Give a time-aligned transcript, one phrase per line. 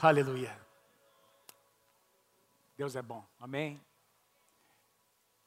[0.00, 0.56] Aleluia.
[2.76, 3.84] Deus é bom, amém?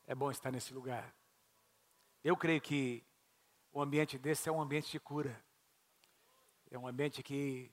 [0.05, 1.15] É bom estar nesse lugar.
[2.21, 3.01] Eu creio que
[3.73, 5.41] um ambiente desse é um ambiente de cura.
[6.69, 7.71] É um ambiente que,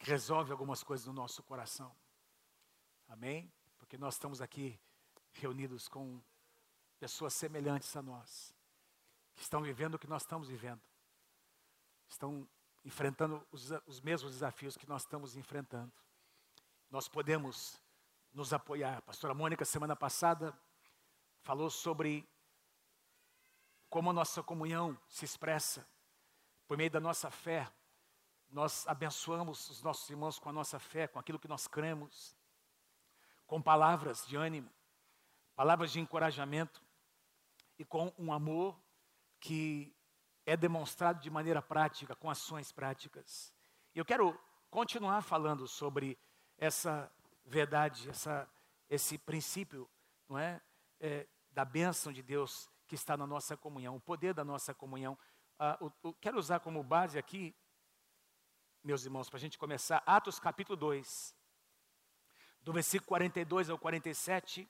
[0.00, 1.94] que resolve algumas coisas no nosso coração.
[3.08, 3.48] Amém?
[3.78, 4.76] Porque nós estamos aqui
[5.32, 6.20] reunidos com
[6.98, 8.52] pessoas semelhantes a nós,
[9.36, 10.82] que estão vivendo o que nós estamos vivendo,
[12.08, 12.48] estão
[12.84, 15.92] enfrentando os, os mesmos desafios que nós estamos enfrentando
[16.96, 17.78] nós podemos
[18.32, 18.96] nos apoiar.
[18.96, 20.58] A pastora Mônica, semana passada,
[21.42, 22.26] falou sobre
[23.90, 25.86] como a nossa comunhão se expressa
[26.66, 27.70] por meio da nossa fé.
[28.48, 32.34] Nós abençoamos os nossos irmãos com a nossa fé, com aquilo que nós cremos,
[33.46, 34.72] com palavras de ânimo,
[35.54, 36.80] palavras de encorajamento
[37.78, 38.74] e com um amor
[39.38, 39.94] que
[40.46, 43.52] é demonstrado de maneira prática, com ações práticas.
[43.94, 44.40] E eu quero
[44.70, 46.18] continuar falando sobre
[46.58, 47.10] essa
[47.44, 48.48] verdade, essa,
[48.88, 49.88] esse princípio,
[50.28, 50.60] não é?
[51.00, 55.18] é da bênção de Deus que está na nossa comunhão, o poder da nossa comunhão.
[55.58, 57.54] Ah, o, o, quero usar como base aqui,
[58.84, 61.34] meus irmãos, para a gente começar, Atos capítulo 2,
[62.60, 64.68] do versículo 42 ao 47,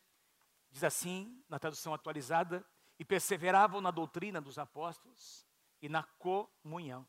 [0.70, 2.64] diz assim, na tradução atualizada,
[2.98, 5.46] e perseveravam na doutrina dos apóstolos
[5.82, 7.06] e na comunhão,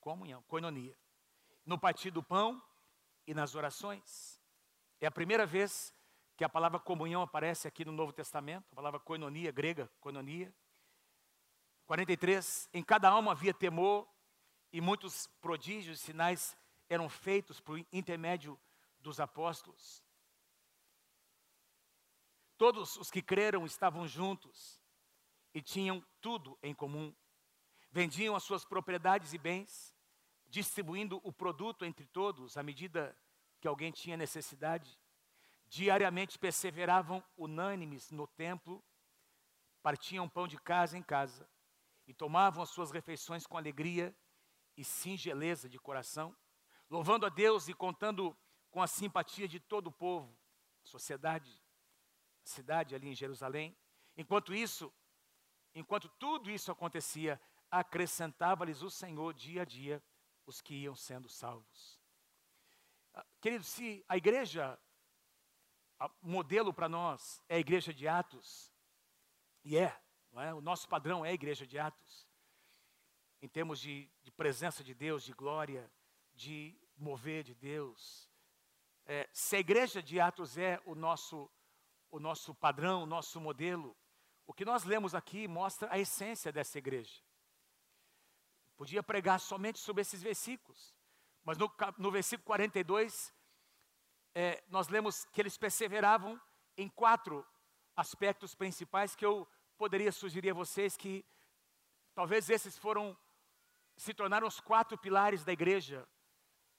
[0.00, 0.96] comunhão, coinonia,
[1.64, 2.62] no partir do pão
[3.26, 4.40] e nas orações.
[5.00, 5.94] É a primeira vez
[6.36, 10.54] que a palavra comunhão aparece aqui no Novo Testamento, a palavra koinonia, grega, koinonia.
[11.86, 14.08] 43, em cada alma havia temor,
[14.72, 16.56] e muitos prodígios e sinais
[16.88, 18.58] eram feitos por intermédio
[19.00, 20.02] dos apóstolos.
[22.56, 24.80] Todos os que creram estavam juntos
[25.52, 27.14] e tinham tudo em comum.
[27.90, 29.91] Vendiam as suas propriedades e bens
[30.52, 33.16] distribuindo o produto entre todos à medida
[33.58, 35.00] que alguém tinha necessidade.
[35.66, 38.84] Diariamente perseveravam unânimes no templo,
[39.82, 41.48] partiam pão de casa em casa
[42.06, 44.14] e tomavam as suas refeições com alegria
[44.76, 46.36] e singeleza de coração,
[46.90, 48.36] louvando a Deus e contando
[48.70, 50.38] com a simpatia de todo o povo,
[50.84, 51.50] sociedade,
[52.44, 53.74] cidade ali em Jerusalém.
[54.18, 54.92] Enquanto isso,
[55.74, 60.02] enquanto tudo isso acontecia, acrescentava-lhes o Senhor dia a dia
[60.46, 62.00] os que iam sendo salvos.
[63.14, 64.78] Ah, querido, se a igreja,
[66.22, 68.72] o modelo para nós é a igreja de Atos,
[69.64, 69.96] e é,
[70.36, 72.26] é, o nosso padrão é a igreja de Atos,
[73.40, 75.90] em termos de, de presença de Deus, de glória,
[76.34, 78.30] de mover de Deus.
[79.04, 81.50] É, se a igreja de Atos é o nosso,
[82.10, 83.96] o nosso padrão, o nosso modelo,
[84.46, 87.22] o que nós lemos aqui mostra a essência dessa igreja.
[88.82, 90.92] Podia pregar somente sobre esses versículos,
[91.44, 93.32] mas no, no versículo 42,
[94.34, 96.36] é, nós lemos que eles perseveravam
[96.76, 97.46] em quatro
[97.94, 99.48] aspectos principais que eu
[99.78, 101.24] poderia sugerir a vocês que
[102.12, 103.16] talvez esses foram,
[103.96, 106.04] se tornaram os quatro pilares da igreja,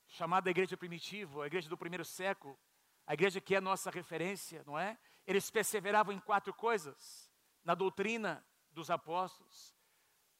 [0.06, 2.59] chamada igreja primitiva, a igreja do primeiro século,
[3.08, 5.00] a igreja que é a nossa referência, não é?
[5.25, 7.31] Eles perseveravam em quatro coisas:
[7.63, 9.74] na doutrina dos apóstolos,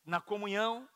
[0.03, 0.90] na comunhão,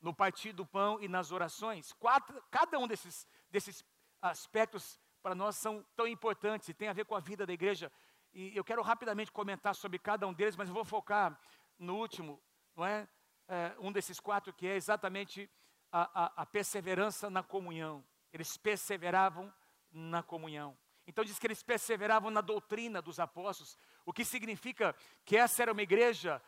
[0.00, 1.92] no partir do pão e nas orações.
[1.94, 3.84] Quatro, cada um desses, desses
[4.20, 7.90] aspectos para nós são tão importantes e tem a ver com a vida da igreja.
[8.32, 11.38] E eu quero rapidamente comentar sobre cada um deles, mas eu vou focar
[11.78, 12.40] no último,
[12.76, 13.08] não é?
[13.48, 15.50] é um desses quatro que é exatamente
[15.90, 18.04] a, a, a perseverança na comunhão.
[18.32, 19.52] Eles perseveravam
[19.90, 20.76] na comunhão.
[21.06, 24.94] Então diz que eles perseveravam na doutrina dos apóstolos, o que significa
[25.24, 26.42] que essa era uma igreja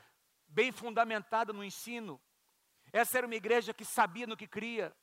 [0.47, 2.21] bem fundamentada no ensino,
[2.93, 4.95] essa era uma igreja que sabia no que cria.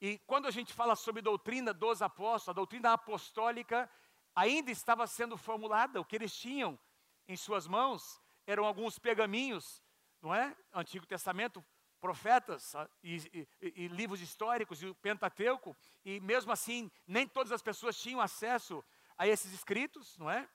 [0.00, 3.90] E quando a gente fala sobre doutrina dos apóstolos, a doutrina apostólica
[4.34, 6.00] ainda estava sendo formulada.
[6.00, 6.78] O que eles tinham
[7.26, 9.82] em suas mãos eram alguns pergaminhos,
[10.20, 10.54] não é?
[10.72, 11.64] Antigo Testamento,
[12.00, 13.16] profetas e,
[13.60, 15.74] e, e, livros históricos e o Pentateuco,
[16.04, 18.84] e mesmo assim nem todas as pessoas tinham acesso
[19.18, 20.48] a esses escritos, não é?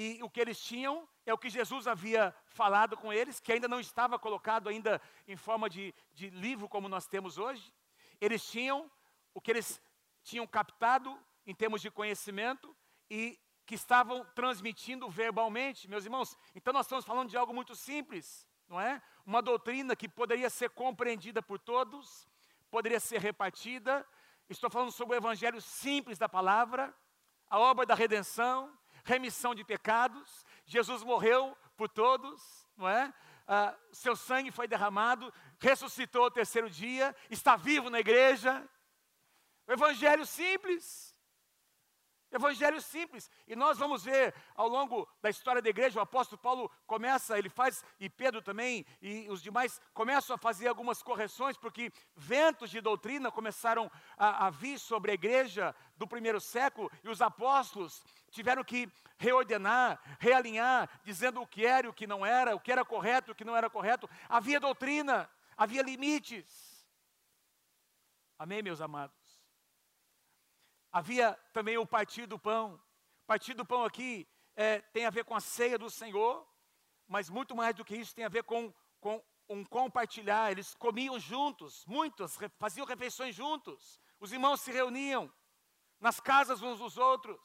[0.00, 3.66] E o que eles tinham é o que Jesus havia falado com eles, que ainda
[3.66, 7.74] não estava colocado ainda em forma de, de livro como nós temos hoje.
[8.20, 8.88] Eles tinham
[9.34, 9.82] o que eles
[10.22, 12.76] tinham captado em termos de conhecimento
[13.10, 13.36] e
[13.66, 16.38] que estavam transmitindo verbalmente, meus irmãos.
[16.54, 19.02] Então nós estamos falando de algo muito simples, não é?
[19.26, 22.28] Uma doutrina que poderia ser compreendida por todos,
[22.70, 24.06] poderia ser repartida.
[24.48, 26.94] Estou falando sobre o evangelho simples da palavra,
[27.50, 28.77] a obra da redenção,
[29.08, 33.12] remissão de pecados, Jesus morreu por todos, não é?
[33.46, 38.68] Ah, seu sangue foi derramado, ressuscitou o terceiro dia, está vivo na igreja.
[39.66, 41.07] O evangelho simples,
[42.30, 43.30] Evangelho simples.
[43.46, 47.48] E nós vamos ver ao longo da história da igreja, o apóstolo Paulo começa, ele
[47.48, 52.80] faz, e Pedro também, e os demais começam a fazer algumas correções, porque ventos de
[52.80, 58.62] doutrina começaram a, a vir sobre a igreja do primeiro século, e os apóstolos tiveram
[58.62, 62.84] que reordenar, realinhar, dizendo o que era e o que não era, o que era
[62.84, 64.08] correto e o que não era correto.
[64.28, 66.86] Havia doutrina, havia limites.
[68.38, 69.17] Amém, meus amados?
[70.98, 72.76] Havia também o partir do pão.
[73.24, 76.44] Partir do pão aqui é, tem a ver com a ceia do Senhor,
[77.06, 80.50] mas muito mais do que isso tem a ver com, com um compartilhar.
[80.50, 84.00] Eles comiam juntos, muitos, faziam refeições juntos.
[84.18, 85.32] Os irmãos se reuniam
[86.00, 87.40] nas casas uns dos outros.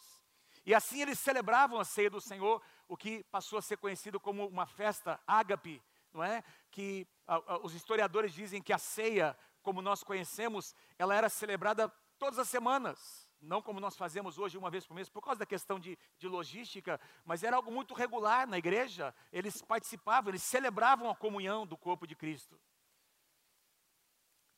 [0.65, 4.47] E assim eles celebravam a ceia do Senhor, o que passou a ser conhecido como
[4.47, 5.79] uma festa ágape,
[6.11, 6.43] não é?
[6.71, 11.87] Que a, a, os historiadores dizem que a ceia, como nós conhecemos, ela era celebrada
[12.17, 15.45] todas as semanas não como nós fazemos hoje uma vez por mês, por causa da
[15.45, 19.13] questão de, de logística, mas era algo muito regular na igreja.
[19.31, 22.59] Eles participavam, eles celebravam a comunhão do corpo de Cristo.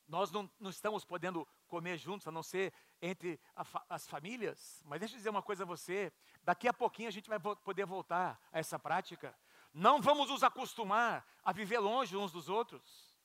[0.07, 2.71] Nós não, não estamos podendo comer juntos, a não ser
[3.01, 7.09] entre a, as famílias, mas deixa eu dizer uma coisa a você: daqui a pouquinho
[7.09, 9.35] a gente vai poder voltar a essa prática.
[9.73, 13.15] Não vamos nos acostumar a viver longe uns dos outros.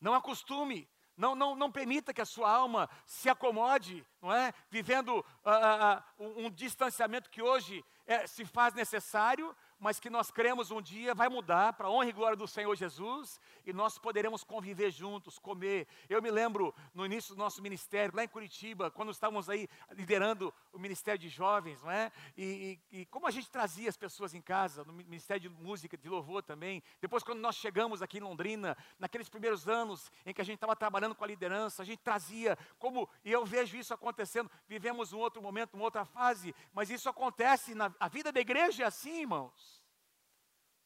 [0.00, 0.88] Não acostume
[1.20, 4.54] não, não, não permita que a sua alma se acomode, não é?
[4.70, 10.70] Vivendo uh, uh, um distanciamento que hoje é, se faz necessário, mas que nós cremos
[10.70, 14.44] um dia vai mudar para a honra e glória do Senhor Jesus e nós poderemos
[14.44, 15.88] conviver juntos, comer.
[16.08, 20.52] Eu me lembro no início do nosso ministério, lá em Curitiba, quando estávamos aí liderando
[20.70, 22.12] o ministério de jovens, não é?
[22.36, 25.96] E, e, e como a gente trazia as pessoas em casa, no ministério de música,
[25.96, 26.82] de louvor também.
[27.00, 30.76] Depois, quando nós chegamos aqui em Londrina, naqueles primeiros anos em que a gente estava
[30.76, 35.18] trabalhando com a liderança, a gente trazia, como, e eu vejo isso acontecendo, vivemos um
[35.18, 39.20] outro momento, uma outra fase, mas isso acontece na a vida da igreja é assim,
[39.22, 39.69] irmãos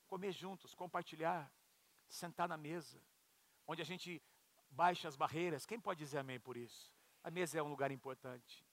[0.06, 1.50] comer juntos, compartilhar,
[2.08, 3.00] sentar na mesa,
[3.66, 4.22] onde a gente
[4.70, 5.66] baixa as barreiras.
[5.66, 6.92] Quem pode dizer amém por isso?
[7.22, 8.64] A mesa é um lugar importante.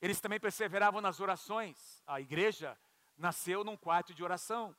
[0.00, 2.02] Eles também perseveravam nas orações.
[2.06, 2.78] A igreja
[3.16, 4.74] nasceu num quarto de oração.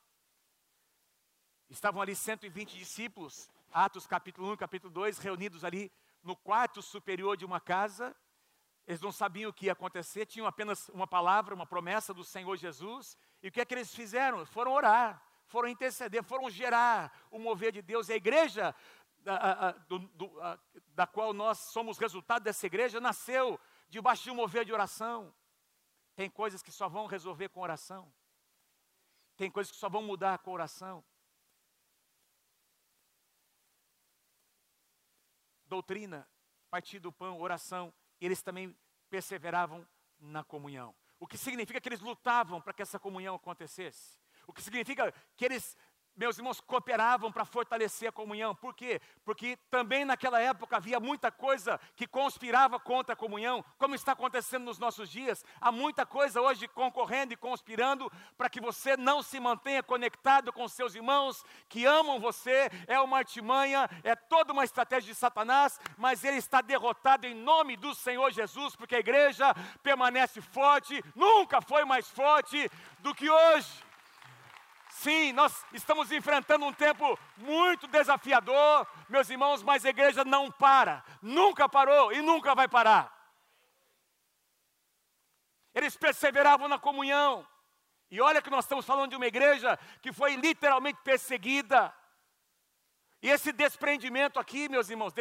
[1.69, 5.91] Estavam ali 120 discípulos, Atos capítulo 1, capítulo 2, reunidos ali
[6.23, 8.15] no quarto superior de uma casa.
[8.87, 12.57] Eles não sabiam o que ia acontecer, tinham apenas uma palavra, uma promessa do Senhor
[12.57, 14.45] Jesus, e o que é que eles fizeram?
[14.45, 18.07] Foram orar, foram interceder, foram gerar o mover de Deus.
[18.07, 18.75] E a igreja,
[19.25, 20.59] a, a, do, do, a,
[20.89, 23.59] da qual nós somos resultado dessa igreja, nasceu
[23.89, 25.33] debaixo de um mover de oração.
[26.15, 28.13] Tem coisas que só vão resolver com oração.
[29.35, 31.03] Tem coisas que só vão mudar com oração.
[35.65, 36.27] Doutrina,
[36.69, 37.93] partir do pão, oração.
[38.19, 38.77] Eles também
[39.09, 39.87] perseveravam
[40.19, 40.95] na comunhão.
[41.21, 44.19] O que significa que eles lutavam para que essa comunhão acontecesse.
[44.47, 45.77] O que significa que eles
[46.21, 48.53] meus irmãos cooperavam para fortalecer a comunhão.
[48.53, 49.01] Por quê?
[49.25, 54.65] Porque também naquela época havia muita coisa que conspirava contra a comunhão, como está acontecendo
[54.65, 55.43] nos nossos dias.
[55.59, 58.07] Há muita coisa hoje concorrendo e conspirando
[58.37, 62.69] para que você não se mantenha conectado com seus irmãos que amam você.
[62.85, 67.75] É uma artimanha, é toda uma estratégia de Satanás, mas ele está derrotado em nome
[67.75, 73.90] do Senhor Jesus, porque a igreja permanece forte, nunca foi mais forte do que hoje.
[75.01, 81.03] Sim, nós estamos enfrentando um tempo muito desafiador, meus irmãos, mas a igreja não para,
[81.23, 83.11] nunca parou e nunca vai parar.
[85.73, 87.47] Eles perseveravam na comunhão.
[88.11, 91.91] E olha que nós estamos falando de uma igreja que foi literalmente perseguida.
[93.21, 95.13] E esse desprendimento aqui, meus irmãos,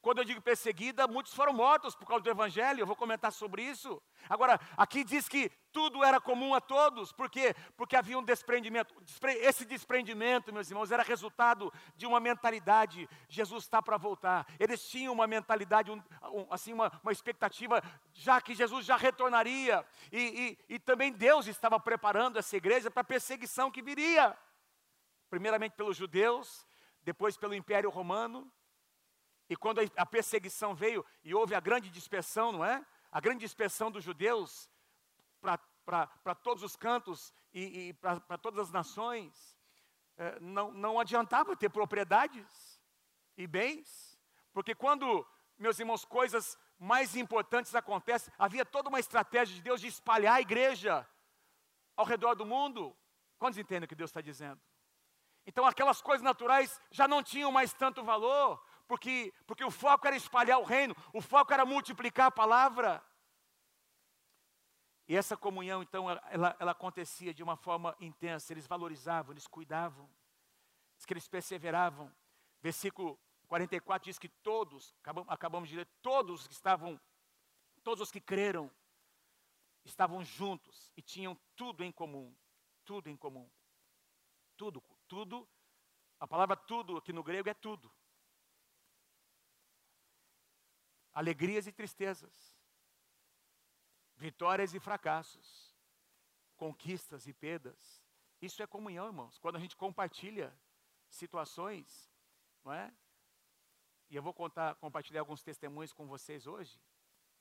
[0.00, 3.62] quando eu digo perseguida, muitos foram mortos por causa do Evangelho, eu vou comentar sobre
[3.62, 4.00] isso.
[4.28, 7.56] Agora, aqui diz que tudo era comum a todos, por quê?
[7.76, 8.94] Porque havia um desprendimento.
[9.40, 13.08] Esse desprendimento, meus irmãos, era resultado de uma mentalidade.
[13.28, 14.46] Jesus está para voltar.
[14.60, 16.00] Eles tinham uma mentalidade, um,
[16.50, 19.84] assim, uma, uma, expectativa, já que Jesus já retornaria.
[20.12, 24.36] E, e, e também Deus estava preparando essa igreja para a perseguição que viria.
[25.28, 26.67] Primeiramente pelos judeus,
[27.08, 28.52] depois pelo Império Romano,
[29.48, 32.84] e quando a perseguição veio e houve a grande dispersão, não é?
[33.10, 34.68] A grande dispersão dos judeus
[35.40, 39.58] para todos os cantos e, e para todas as nações,
[40.18, 42.78] é, não, não adiantava ter propriedades
[43.38, 44.20] e bens,
[44.52, 49.86] porque quando, meus irmãos, coisas mais importantes acontecem, havia toda uma estratégia de Deus de
[49.86, 51.08] espalhar a igreja
[51.96, 52.94] ao redor do mundo.
[53.38, 54.60] Quantos entendem o que Deus está dizendo?
[55.48, 60.14] Então aquelas coisas naturais já não tinham mais tanto valor, porque, porque o foco era
[60.14, 63.02] espalhar o reino, o foco era multiplicar a palavra.
[65.08, 68.52] E essa comunhão, então, ela, ela acontecia de uma forma intensa.
[68.52, 70.06] Eles valorizavam, eles cuidavam,
[70.98, 72.14] diz que eles perseveravam.
[72.60, 77.00] Versículo 44 diz que todos, acabamos, acabamos de ler, todos que estavam,
[77.82, 78.70] todos os que creram,
[79.82, 82.36] estavam juntos e tinham tudo em comum.
[82.84, 83.48] Tudo em comum.
[84.58, 85.48] Tudo, tudo.
[86.20, 87.92] A palavra tudo aqui no grego é tudo.
[91.12, 92.58] Alegrias e tristezas
[94.18, 95.74] vitórias e fracassos,
[96.56, 98.02] conquistas e perdas.
[98.42, 99.38] Isso é comunhão, irmãos.
[99.38, 100.52] Quando a gente compartilha
[101.08, 102.10] situações,
[102.64, 102.92] não é?
[104.10, 106.80] E eu vou contar, compartilhar alguns testemunhos com vocês hoje,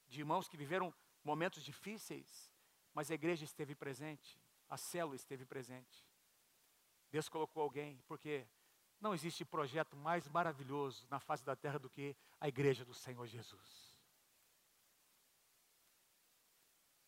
[0.08, 0.94] de irmãos que viveram
[1.24, 2.52] momentos difíceis,
[2.94, 6.06] mas a igreja esteve presente, a célula esteve presente.
[7.18, 8.46] Deus colocou alguém, porque
[9.02, 13.26] não existe projeto mais maravilhoso na face da terra do que a igreja do Senhor
[13.26, 13.98] Jesus.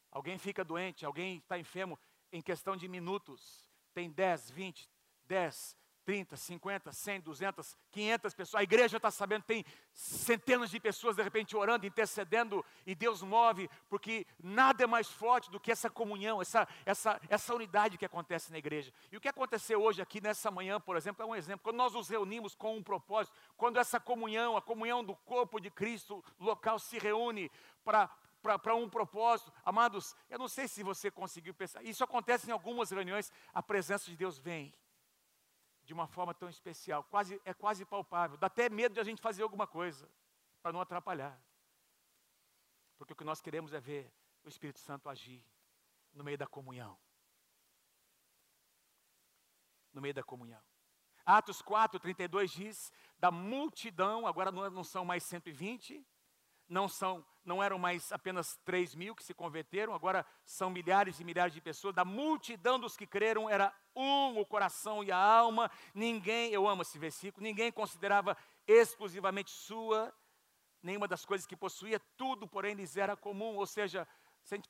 [0.09, 1.99] Alguém fica doente, alguém está enfermo
[2.31, 3.69] em questão de minutos.
[3.93, 4.89] Tem 10, 20,
[5.25, 5.77] 10,
[6.09, 8.59] 30, 50, 100, 200, 500 pessoas.
[8.59, 9.63] A igreja está sabendo, tem
[9.93, 15.51] centenas de pessoas de repente orando, intercedendo, e Deus move, porque nada é mais forte
[15.51, 18.91] do que essa comunhão, essa, essa, essa unidade que acontece na igreja.
[19.11, 21.61] E o que aconteceu hoje aqui nessa manhã, por exemplo, é um exemplo.
[21.63, 25.69] Quando nós nos reunimos com um propósito, quando essa comunhão, a comunhão do corpo de
[25.69, 27.51] Cristo local se reúne
[27.83, 28.09] para
[28.41, 29.51] para um propósito.
[29.65, 31.83] Amados, eu não sei se você conseguiu pensar.
[31.83, 33.29] Isso acontece em algumas reuniões.
[33.53, 34.73] A presença de Deus vem
[35.89, 38.38] de uma forma tão especial, quase é quase palpável.
[38.38, 40.08] Dá até medo de a gente fazer alguma coisa
[40.62, 41.36] para não atrapalhar.
[42.96, 45.43] Porque o que nós queremos é ver o Espírito Santo agir
[46.13, 46.96] no meio da comunhão.
[49.91, 50.62] No meio da comunhão.
[51.25, 56.05] Atos 4, 32 diz: da multidão, agora não são mais 120,
[56.69, 61.23] não são, não eram mais apenas 3 mil que se converteram, agora são milhares e
[61.23, 61.95] milhares de pessoas.
[61.95, 65.69] Da multidão dos que creram era um o coração e a alma.
[65.93, 70.13] Ninguém, eu amo esse versículo, ninguém considerava exclusivamente sua
[70.81, 73.55] nenhuma das coisas que possuía, tudo, porém, lhes era comum.
[73.55, 74.07] Ou seja,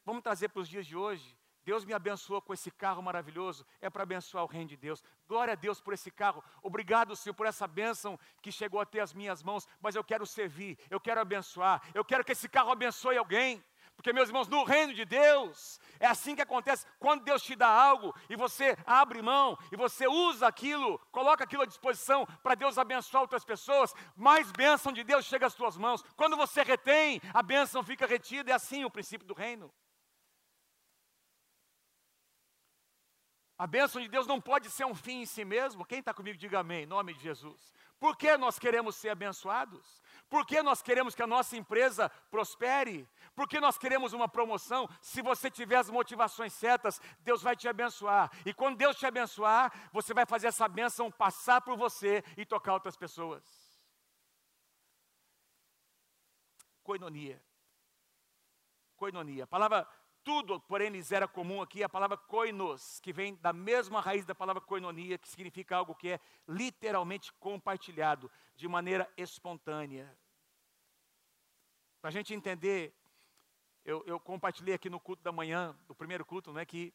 [0.04, 1.38] vamos trazer para os dias de hoje,
[1.70, 5.04] Deus me abençoou com esse carro maravilhoso, é para abençoar o reino de Deus.
[5.28, 6.44] Glória a Deus por esse carro.
[6.64, 9.68] Obrigado, Senhor, por essa bênção que chegou até as minhas mãos.
[9.80, 13.64] Mas eu quero servir, eu quero abençoar, eu quero que esse carro abençoe alguém.
[13.96, 16.88] Porque, meus irmãos, no reino de Deus, é assim que acontece.
[16.98, 21.62] Quando Deus te dá algo e você abre mão e você usa aquilo, coloca aquilo
[21.62, 26.04] à disposição para Deus abençoar outras pessoas, mais bênção de Deus chega às tuas mãos.
[26.16, 28.50] Quando você retém, a bênção fica retida.
[28.50, 29.72] É assim o princípio do reino.
[33.60, 35.84] A bênção de Deus não pode ser um fim em si mesmo.
[35.84, 37.74] Quem está comigo, diga amém, em nome de Jesus.
[38.00, 40.02] Por que nós queremos ser abençoados?
[40.30, 43.06] Por que nós queremos que a nossa empresa prospere?
[43.36, 44.88] Por que nós queremos uma promoção?
[45.02, 48.32] Se você tiver as motivações certas, Deus vai te abençoar.
[48.46, 52.72] E quando Deus te abençoar, você vai fazer essa bênção passar por você e tocar
[52.72, 53.44] outras pessoas.
[56.82, 57.44] Coinonia.
[58.96, 59.44] Coinonia.
[59.44, 59.86] A palavra
[60.24, 64.36] tudo, porém, lhes era comum aqui a palavra koinos, que vem da mesma raiz da
[64.36, 70.18] palavra koinonia, que significa algo que é literalmente compartilhado, de maneira espontânea.
[72.02, 72.94] Para a gente entender,
[73.84, 76.94] eu, eu, compartilhei aqui no culto da manhã, no primeiro culto, não é que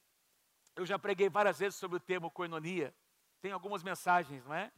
[0.77, 2.95] eu já preguei várias vezes sobre o termo koinonia.
[3.41, 4.73] Tem algumas mensagens, não é?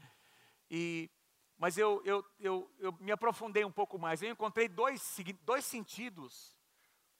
[0.70, 1.10] E,
[1.58, 4.22] mas eu, eu, eu, eu me aprofundei um pouco mais.
[4.22, 6.55] Eu encontrei dois, dois sentidos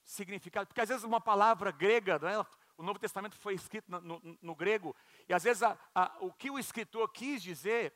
[0.06, 2.38] significado, porque às vezes uma palavra grega, é?
[2.78, 4.94] o Novo Testamento foi escrito no, no, no grego,
[5.28, 7.92] e às vezes a, a, o que o escritor quis dizer,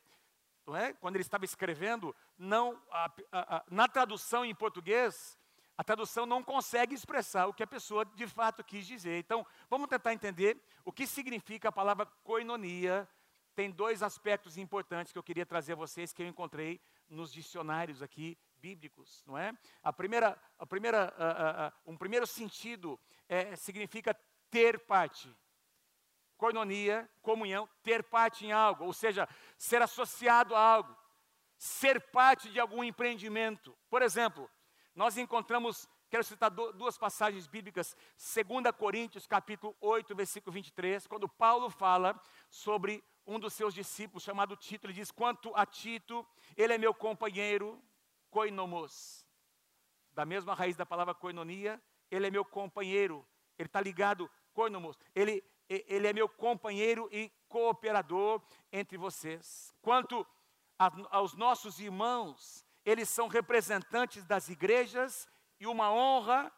[0.74, 0.92] é?
[0.94, 5.38] quando ele estava escrevendo, não, a, na tradução em português,
[5.78, 9.18] a tradução não consegue expressar o que a pessoa de fato quis dizer.
[9.18, 13.08] Então, vamos tentar entender o que significa a palavra koinonia.
[13.54, 18.02] Tem dois aspectos importantes que eu queria trazer a vocês que eu encontrei nos dicionários
[18.02, 19.52] aqui bíblicos, não é?
[19.82, 22.98] A primeira, a primeira, uh, uh, um primeiro sentido
[23.28, 24.14] é, significa
[24.50, 25.34] ter parte.
[26.36, 30.96] Coinonia, comunhão, ter parte em algo, ou seja, ser associado a algo,
[31.56, 33.76] ser parte de algum empreendimento.
[33.90, 34.50] Por exemplo,
[34.94, 41.68] nós encontramos, quero citar duas passagens bíblicas, 2 Coríntios capítulo 8, versículo 23, quando Paulo
[41.68, 46.26] fala sobre um dos seus discípulos chamado Tito, ele diz: Quanto a Tito,
[46.56, 47.80] ele é meu companheiro,
[48.30, 49.26] koinomos,
[50.12, 53.26] da mesma raiz da palavra koinonia, ele é meu companheiro,
[53.58, 59.74] ele está ligado, koinomos, ele, ele é meu companheiro e cooperador entre vocês.
[59.80, 60.26] Quanto
[60.78, 66.52] a, aos nossos irmãos, eles são representantes das igrejas e uma honra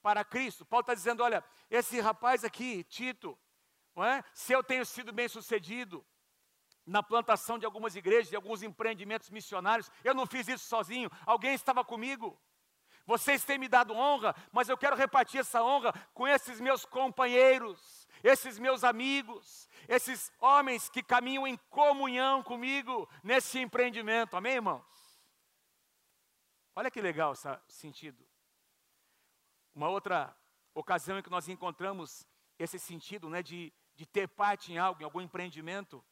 [0.00, 0.64] para Cristo.
[0.64, 3.36] Paulo está dizendo: olha, esse rapaz aqui, Tito,
[3.96, 4.22] é?
[4.32, 6.06] se eu tenho sido bem sucedido
[6.86, 11.54] na plantação de algumas igrejas, de alguns empreendimentos missionários, eu não fiz isso sozinho, alguém
[11.54, 12.38] estava comigo.
[13.04, 18.06] Vocês têm me dado honra, mas eu quero repartir essa honra com esses meus companheiros,
[18.22, 24.36] esses meus amigos, esses homens que caminham em comunhão comigo nesse empreendimento.
[24.36, 24.84] Amém, irmãos?
[26.74, 28.26] Olha que legal esse sentido.
[29.74, 30.36] Uma outra
[30.74, 32.26] ocasião em que nós encontramos
[32.58, 36.04] esse sentido né, de, de ter parte em algo, em algum empreendimento.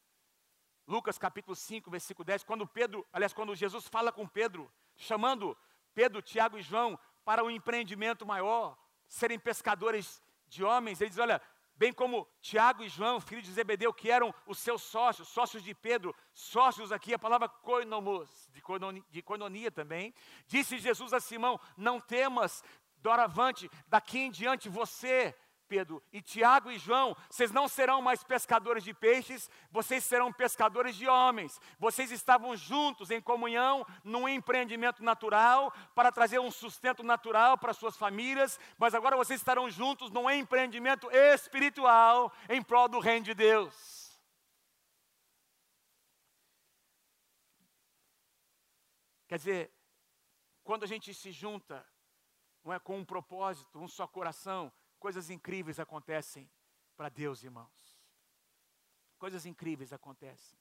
[0.86, 5.56] Lucas capítulo 5, versículo 10, quando Pedro, aliás, quando Jesus fala com Pedro, chamando
[5.94, 8.76] Pedro, Tiago e João para um empreendimento maior,
[9.08, 11.00] serem pescadores de homens.
[11.00, 11.40] Ele diz: Olha,
[11.74, 15.74] bem como Tiago e João, filhos de Zebedeu, que eram os seus sócios, sócios de
[15.74, 20.14] Pedro, sócios aqui, a palavra koinomos, de, koinonia, de koinonia também.
[20.46, 22.62] Disse Jesus a Simão: Não temas,
[22.96, 25.34] doravante, daqui em diante você
[25.74, 30.94] Pedro, e Tiago e João, vocês não serão mais pescadores de peixes, vocês serão pescadores
[30.94, 31.60] de homens.
[31.80, 37.96] Vocês estavam juntos em comunhão, num empreendimento natural, para trazer um sustento natural para suas
[37.96, 44.16] famílias, mas agora vocês estarão juntos num empreendimento espiritual em prol do reino de Deus.
[49.26, 49.72] Quer dizer,
[50.62, 51.84] quando a gente se junta,
[52.62, 54.72] não é com um propósito, um só coração,
[55.04, 56.50] Coisas incríveis acontecem
[56.96, 58.00] para Deus, irmãos.
[59.18, 60.58] Coisas incríveis acontecem.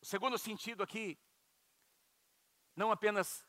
[0.00, 1.18] O segundo sentido aqui,
[2.74, 3.46] não apenas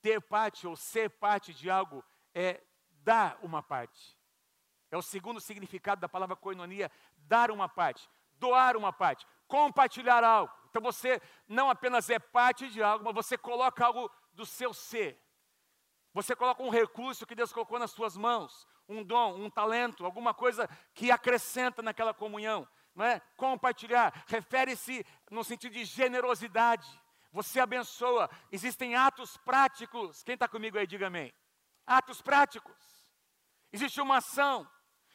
[0.00, 2.62] ter parte ou ser parte de algo, é
[3.02, 4.16] dar uma parte.
[4.92, 10.54] É o segundo significado da palavra koinonia, dar uma parte, doar uma parte, compartilhar algo.
[10.70, 15.20] Então você não apenas é parte de algo, mas você coloca algo do seu ser.
[16.18, 20.34] Você coloca um recurso que Deus colocou nas suas mãos, um dom, um talento, alguma
[20.34, 22.66] coisa que acrescenta naquela comunhão.
[22.92, 23.20] Não é?
[23.36, 26.88] Compartilhar refere-se no sentido de generosidade.
[27.30, 28.28] Você abençoa.
[28.50, 30.24] Existem atos práticos.
[30.24, 31.32] Quem está comigo aí, diga amém.
[31.86, 32.74] Atos práticos.
[33.72, 34.68] Existe uma ação.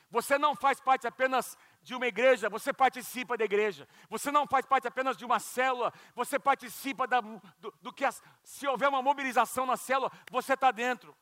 [0.10, 3.88] Você não faz parte apenas de uma igreja, você participa da igreja.
[4.10, 8.24] Você não faz parte apenas de uma célula, você participa da, do, do, que, as,
[8.44, 11.16] se houver uma mobilização na célula, você está dentro.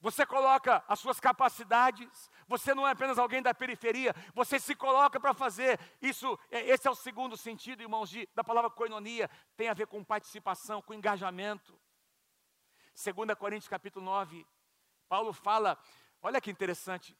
[0.00, 5.20] Você coloca as suas capacidades, você não é apenas alguém da periferia, você se coloca
[5.20, 5.78] para fazer.
[6.00, 9.88] Isso, é, esse é o segundo sentido, irmãos, de, da palavra coinonia, tem a ver
[9.88, 11.78] com participação, com engajamento.
[12.94, 14.46] 2 Coríntios capítulo 9,
[15.08, 15.76] Paulo fala,
[16.22, 17.16] olha que interessante,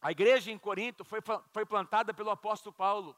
[0.00, 3.16] a igreja em Corinto foi, foi plantada pelo apóstolo Paulo.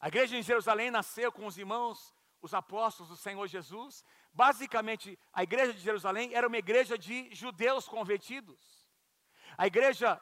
[0.00, 4.02] A igreja em Jerusalém nasceu com os irmãos, os apóstolos do Senhor Jesus.
[4.32, 8.88] Basicamente, a igreja de Jerusalém era uma igreja de judeus convertidos.
[9.58, 10.20] A igreja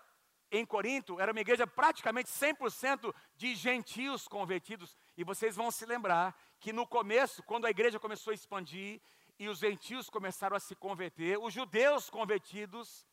[0.51, 4.97] em Corinto era uma igreja praticamente 100% de gentios convertidos.
[5.17, 9.01] E vocês vão se lembrar que no começo, quando a igreja começou a expandir
[9.39, 13.07] e os gentios começaram a se converter, os judeus convertidos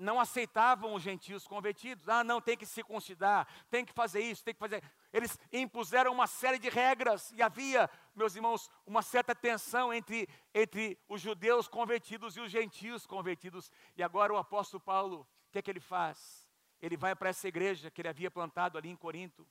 [0.00, 2.08] não aceitavam os gentios convertidos.
[2.08, 4.82] Ah, não, tem que se considerar, tem que fazer isso, tem que fazer.
[5.12, 10.98] Eles impuseram uma série de regras e havia, meus irmãos, uma certa tensão entre, entre
[11.08, 13.70] os judeus convertidos e os gentios convertidos.
[13.96, 16.48] E agora o apóstolo Paulo, o que é que ele faz?
[16.80, 19.46] Ele vai para essa igreja que ele havia plantado ali em Corinto.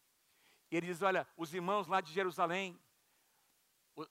[0.72, 2.80] E ele diz: Olha, os irmãos lá de Jerusalém,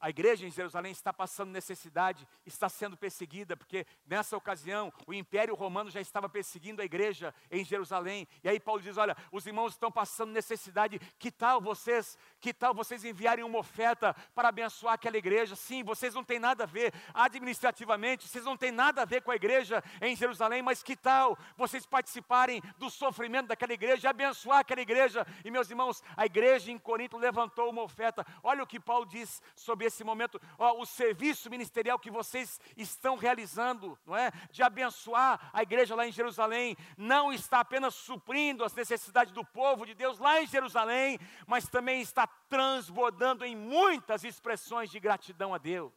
[0.00, 5.54] a igreja em Jerusalém está passando necessidade, está sendo perseguida, porque nessa ocasião o Império
[5.54, 8.26] Romano já estava perseguindo a igreja em Jerusalém.
[8.42, 12.74] E aí Paulo diz: Olha, os irmãos estão passando necessidade, que tal vocês, que tal
[12.74, 15.54] vocês enviarem uma oferta para abençoar aquela igreja?
[15.54, 19.30] Sim, vocês não têm nada a ver administrativamente, vocês não têm nada a ver com
[19.30, 24.80] a igreja em Jerusalém, mas que tal vocês participarem do sofrimento daquela igreja, abençoar aquela
[24.80, 25.26] igreja?
[25.44, 28.26] E meus irmãos, a igreja em Corinto levantou uma oferta.
[28.42, 32.60] Olha o que Paulo diz sobre sobre esse momento, ó, o serviço ministerial que vocês
[32.76, 34.32] estão realizando, não é?
[34.50, 39.86] De abençoar a igreja lá em Jerusalém, não está apenas suprindo as necessidades do povo
[39.86, 45.58] de Deus lá em Jerusalém, mas também está transbordando em muitas expressões de gratidão a
[45.58, 45.92] Deus.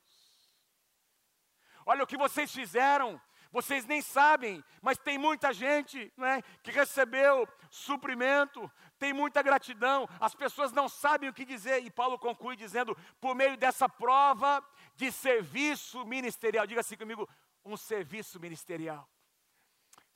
[1.84, 3.20] Olha o que vocês fizeram
[3.52, 10.36] vocês nem sabem, mas tem muita gente né, que recebeu suprimento, tem muita gratidão, as
[10.36, 14.64] pessoas não sabem o que dizer, e Paulo conclui dizendo: por meio dessa prova
[14.96, 17.28] de serviço ministerial, diga assim comigo,
[17.66, 19.10] um serviço ministerial.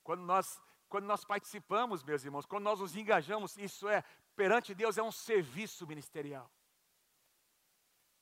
[0.04, 4.04] Quando nós, quando nós participamos, meus irmãos, quando nós nos engajamos, isso é,
[4.36, 6.48] perante Deus, é um serviço ministerial.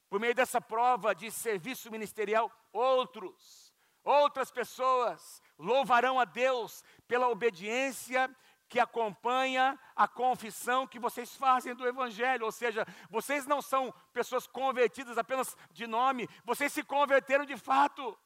[0.10, 3.74] Por meio dessa prova de serviço ministerial, outros
[4.04, 8.30] Outras pessoas louvarão a Deus pela obediência
[8.74, 12.44] que acompanha a confissão que vocês fazem do Evangelho.
[12.44, 18.18] Ou seja, vocês não são pessoas convertidas apenas de nome, vocês se converteram de fato.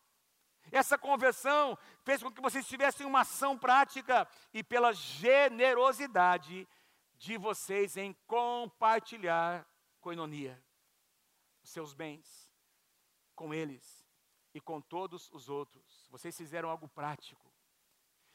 [0.71, 6.65] Essa conversão fez com que vocês tivessem uma ação prática e pela generosidade
[7.17, 9.67] de vocês em compartilhar
[9.99, 10.63] coinonia,
[11.61, 12.49] os seus bens
[13.35, 14.07] com eles
[14.53, 16.07] e com todos os outros.
[16.09, 17.53] Vocês fizeram algo prático.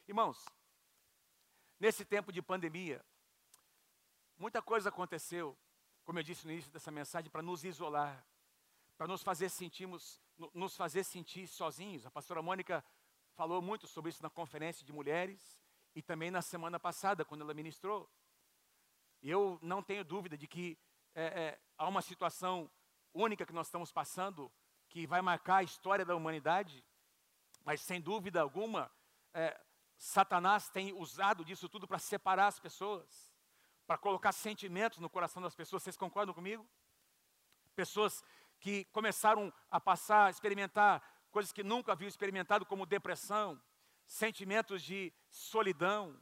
[0.07, 0.45] Irmãos,
[1.83, 3.05] nesse tempo de pandemia,
[4.39, 5.59] muita coisa aconteceu,
[6.05, 8.25] como eu disse no início dessa mensagem, para nos isolar,
[8.97, 10.23] para nos fazer sentirmos,
[10.55, 12.07] nos fazer sentir sozinhos.
[12.07, 12.85] A pastora Mônica
[13.35, 15.61] falou muito sobre isso na conferência de mulheres
[15.93, 18.09] e também na semana passada, quando ela ministrou.
[19.21, 20.79] Eu não tenho dúvida de que
[21.17, 22.71] é, é, há uma situação
[23.13, 24.53] única que nós estamos passando
[24.89, 26.87] que vai marcar a história da humanidade,
[27.65, 28.89] mas sem dúvida alguma,
[29.35, 29.61] é,
[30.03, 33.33] Satanás tem usado disso tudo para separar as pessoas,
[33.87, 35.81] para colocar sentimentos no coração das pessoas.
[35.81, 36.69] Vocês concordam comigo?
[37.77, 38.21] Pessoas
[38.59, 43.63] que começaram a passar, a experimentar coisas que nunca haviam experimentado, como depressão,
[44.05, 46.21] sentimentos de solidão,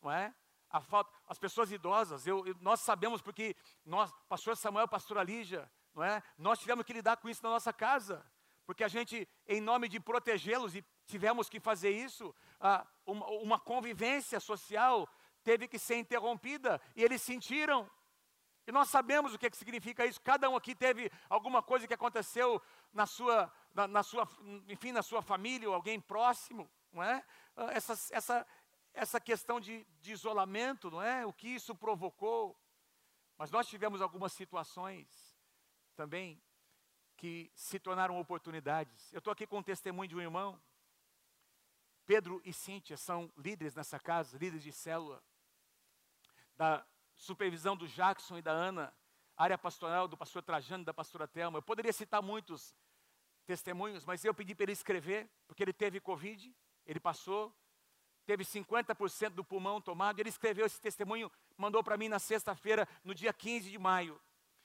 [0.00, 0.32] não é?
[0.70, 5.68] A falta, as pessoas idosas, eu, eu, nós sabemos porque nós, pastor Samuel, pastora Lígia,
[5.92, 6.22] não é?
[6.38, 8.24] Nós tivemos que lidar com isso na nossa casa,
[8.66, 13.58] porque a gente, em nome de protegê-los, e tivemos que fazer isso, ah, uma, uma
[13.58, 15.08] convivência social
[15.42, 17.90] teve que ser interrompida, e eles sentiram,
[18.66, 20.20] e nós sabemos o que, é que significa isso.
[20.22, 24.26] Cada um aqui teve alguma coisa que aconteceu na sua, na, na sua,
[24.68, 27.22] enfim, na sua família ou alguém próximo, não é?
[27.54, 28.46] Ah, essa, essa,
[28.94, 31.26] essa questão de, de isolamento, não é?
[31.26, 32.58] O que isso provocou.
[33.36, 35.36] Mas nós tivemos algumas situações
[35.94, 36.40] também
[37.24, 39.10] que se tornaram oportunidades.
[39.10, 40.60] Eu estou aqui com o testemunho de um irmão.
[42.04, 45.24] Pedro e Cíntia são líderes nessa casa, líderes de célula
[46.54, 48.94] da supervisão do Jackson e da Ana,
[49.38, 51.56] área pastoral do pastor Trajano e da pastora Thelma.
[51.56, 52.76] Eu poderia citar muitos
[53.46, 57.56] testemunhos, mas eu pedi para ele escrever, porque ele teve Covid, ele passou,
[58.26, 63.14] teve 50% do pulmão tomado, ele escreveu esse testemunho, mandou para mim na sexta-feira, no
[63.14, 64.20] dia 15 de maio.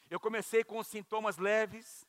[0.10, 2.06] Eu comecei com sintomas leves,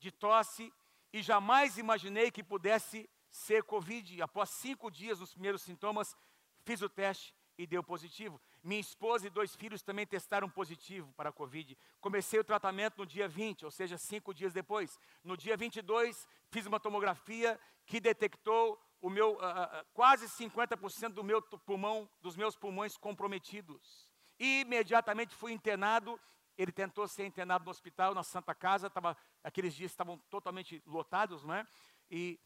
[0.00, 0.72] de tosse,
[1.12, 4.22] e jamais imaginei que pudesse ser Covid.
[4.22, 6.16] Após cinco dias, nos primeiros sintomas,
[6.64, 8.40] fiz o teste e deu positivo.
[8.62, 11.76] Minha esposa e dois filhos também testaram positivo para a Covid.
[12.00, 14.98] Comecei o tratamento no dia 20, ou seja, cinco dias depois.
[15.22, 21.24] No dia 22, fiz uma tomografia que detectou o meu, uh, uh, quase 50% do
[21.24, 24.10] meu pulmão, dos meus pulmões comprometidos.
[24.38, 26.18] E imediatamente fui internado.
[26.60, 28.90] Ele tentou ser internado no hospital, na Santa Casa.
[28.90, 31.66] Tava, aqueles dias estavam totalmente lotados, não é?
[32.10, 32.38] E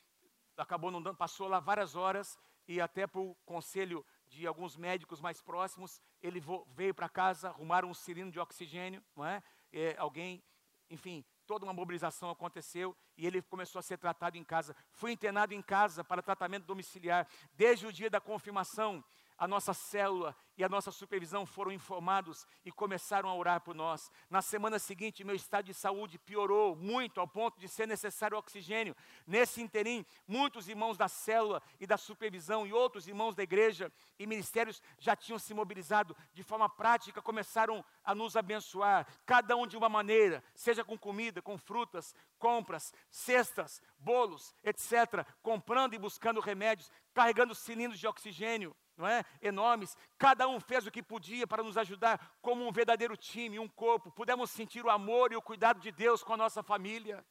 [0.57, 5.42] acabou não dando, passou lá várias horas e até o conselho de alguns médicos mais
[5.42, 6.40] próximos, ele
[6.77, 9.42] veio para casa, arrumaram um cilindro de oxigênio, não é?
[9.72, 9.96] é?
[9.98, 10.40] Alguém,
[10.88, 14.77] enfim, toda uma mobilização aconteceu e ele começou a ser tratado em casa.
[14.92, 17.27] Fui internado em casa para tratamento domiciliar.
[17.55, 19.05] Desde o dia da confirmação,
[19.37, 24.11] a nossa célula e a nossa supervisão foram informados e começaram a orar por nós.
[24.31, 28.94] Na semana seguinte, meu estado de saúde piorou muito ao ponto de ser necessário oxigênio.
[29.27, 34.27] Nesse interim, muitos irmãos da célula e da supervisão e outros irmãos da igreja e
[34.27, 39.77] ministérios já tinham se mobilizado de forma prática, começaram a nos abençoar, cada um de
[39.77, 46.90] uma maneira, seja com comida, com frutas, compras, cestas, bolos, etc., comprando e buscando remédios,
[47.12, 49.25] carregando cilindros de oxigênio não é?
[49.41, 49.97] Enormes.
[50.19, 54.11] Cada um fez o que podia para nos ajudar como um verdadeiro time, um corpo.
[54.11, 57.25] Pudemos sentir o amor e o cuidado de Deus com a nossa família.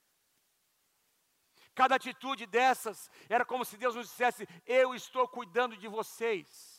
[1.75, 6.72] Cada atitude dessas era como se Deus nos dissesse: Eu estou cuidando de vocês.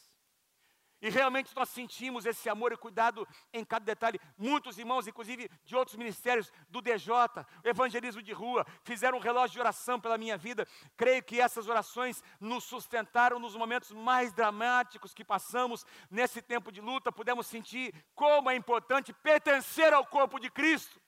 [1.02, 4.20] E realmente nós sentimos esse amor e cuidado em cada detalhe.
[4.38, 7.14] Muitos irmãos, inclusive de outros ministérios, do DJ,
[7.62, 10.66] evangelismo de rua, fizeram um relógio de oração pela minha vida.
[10.96, 16.80] Creio que essas orações nos sustentaram nos momentos mais dramáticos que passamos nesse tempo de
[16.80, 17.12] luta.
[17.12, 21.00] Pudemos sentir como é importante pertencer ao corpo de Cristo,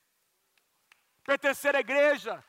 [1.24, 2.44] pertencer à igreja,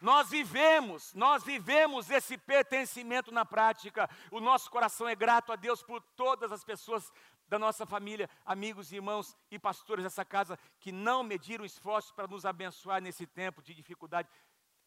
[0.00, 4.08] Nós vivemos, nós vivemos esse pertencimento na prática.
[4.30, 7.12] O nosso coração é grato a Deus por todas as pessoas
[7.46, 12.46] da nossa família, amigos, irmãos e pastores dessa casa que não mediram esforços para nos
[12.46, 14.28] abençoar nesse tempo de dificuldade.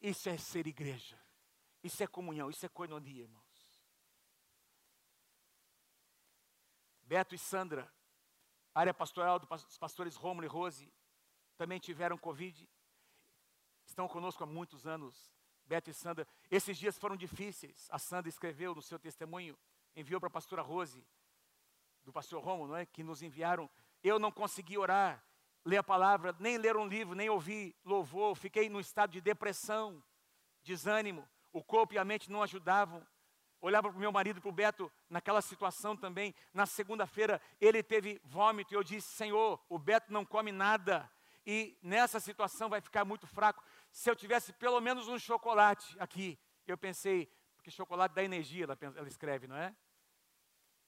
[0.00, 1.20] Isso é ser igreja.
[1.82, 3.44] Isso é comunhão, isso é coinonia, irmãos.
[7.02, 7.92] Beto e Sandra,
[8.74, 10.90] área pastoral dos pastores Romulo e Rose,
[11.56, 12.66] também tiveram Covid.
[13.94, 15.32] Estão conosco há muitos anos.
[15.64, 16.26] Beto e Sandra.
[16.50, 17.86] Esses dias foram difíceis.
[17.92, 19.56] A Sandra escreveu no seu testemunho,
[19.94, 21.06] enviou para a pastora Rose,
[22.04, 22.84] do pastor Romo, não é?
[22.84, 23.70] Que nos enviaram.
[24.02, 25.24] Eu não consegui orar,
[25.64, 28.34] ler a palavra, nem ler um livro, nem ouvir louvor.
[28.34, 30.02] Fiquei no estado de depressão,
[30.64, 31.24] desânimo.
[31.52, 33.00] O corpo e a mente não ajudavam.
[33.60, 36.34] Olhava para o meu marido, para o Beto, naquela situação também.
[36.52, 41.08] Na segunda-feira, ele teve vômito e eu disse: Senhor, o Beto não come nada.
[41.46, 43.62] E nessa situação vai ficar muito fraco.
[43.94, 49.06] Se eu tivesse pelo menos um chocolate aqui, eu pensei, porque chocolate dá energia, ela,
[49.06, 49.74] escreve, não é?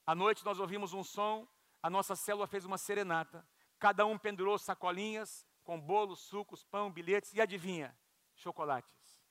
[0.04, 1.46] À noite nós ouvimos um som,
[1.80, 3.48] a nossa célula fez uma serenata.
[3.78, 7.96] Cada um pendurou sacolinhas com bolos, sucos, pão, bilhetes e adivinha?
[8.34, 9.24] Chocolates.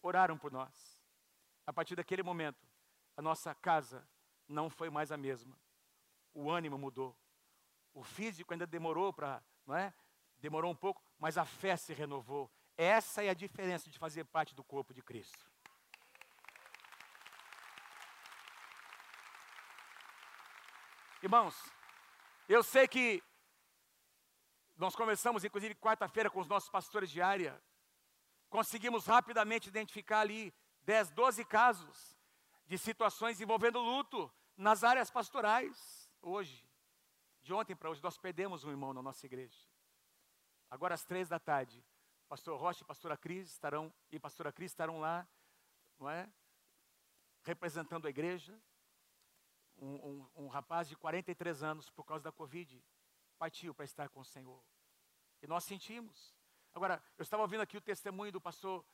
[0.00, 1.02] Oraram por nós.
[1.66, 2.64] A partir daquele momento,
[3.16, 4.08] a nossa casa
[4.46, 5.58] não foi mais a mesma.
[6.32, 7.18] O ânimo mudou.
[7.92, 9.92] O físico ainda demorou para, não é?
[10.46, 12.48] Demorou um pouco, mas a fé se renovou.
[12.76, 15.44] Essa é a diferença de fazer parte do corpo de Cristo.
[21.20, 21.56] Irmãos,
[22.48, 23.20] eu sei que
[24.76, 27.60] nós começamos, inclusive, quarta-feira com os nossos pastores de área.
[28.48, 32.16] Conseguimos rapidamente identificar ali 10, 12 casos
[32.66, 36.08] de situações envolvendo luto nas áreas pastorais.
[36.22, 36.64] Hoje,
[37.42, 39.75] de ontem para hoje, nós perdemos um irmão na nossa igreja.
[40.70, 41.84] Agora, às três da tarde,
[42.28, 45.26] pastor Rocha e pastora Cris estarão, e pastora Cris estarão lá,
[45.98, 46.28] não é?
[47.42, 48.58] Representando a igreja,
[49.78, 52.82] um, um, um rapaz de 43 anos, por causa da Covid,
[53.38, 54.62] partiu para estar com o Senhor.
[55.42, 56.34] E nós sentimos.
[56.74, 58.84] Agora, eu estava ouvindo aqui o testemunho do pastor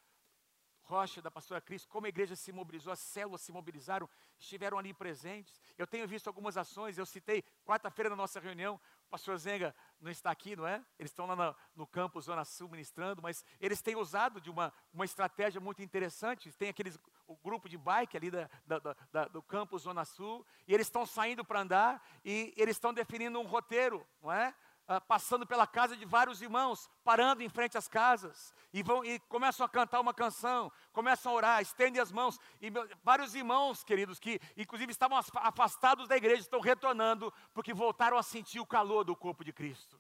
[0.83, 4.09] Rocha, da pastora Cris, como a igreja se mobilizou, as células se mobilizaram,
[4.39, 5.61] estiveram ali presentes.
[5.79, 10.11] Eu tenho visto algumas ações, eu citei quarta-feira na nossa reunião, o pastor Zenga não
[10.11, 10.85] está aqui, não é?
[10.99, 14.73] Eles estão lá no, no campo Zona Sul ministrando, mas eles têm usado de uma,
[14.93, 16.53] uma estratégia muito interessante.
[16.53, 20.75] Tem aqueles, o grupo de bike ali da, da, da, do campo Zona Sul, e
[20.75, 24.55] eles estão saindo para andar e eles estão definindo um roteiro, não é?
[24.95, 29.19] Ah, passando pela casa de vários irmãos, parando em frente às casas, e, vão, e
[29.21, 33.83] começam a cantar uma canção, começam a orar, estendem as mãos, e meu, vários irmãos,
[33.83, 39.03] queridos, que inclusive estavam afastados da igreja, estão retornando, porque voltaram a sentir o calor
[39.03, 39.99] do corpo de Cristo.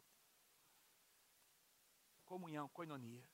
[2.26, 3.26] Comunhão, coinonia,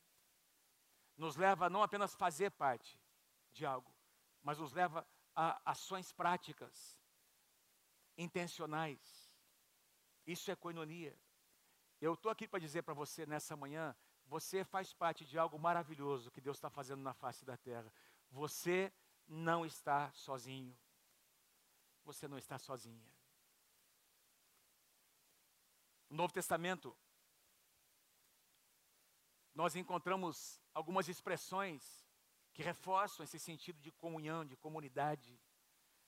[1.16, 3.00] nos leva a não apenas fazer parte
[3.50, 3.92] de algo,
[4.44, 6.96] mas nos leva a ações práticas,
[8.16, 9.28] intencionais.
[10.24, 11.18] Isso é coinonia.
[12.00, 13.94] Eu estou aqui para dizer para você nessa manhã:
[14.26, 17.92] você faz parte de algo maravilhoso que Deus está fazendo na face da terra.
[18.30, 18.92] Você
[19.26, 20.76] não está sozinho.
[22.04, 23.06] Você não está sozinha.
[26.08, 26.96] No Novo Testamento,
[29.54, 32.06] nós encontramos algumas expressões
[32.54, 35.38] que reforçam esse sentido de comunhão, de comunidade,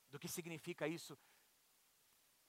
[0.09, 1.17] do que significa isso.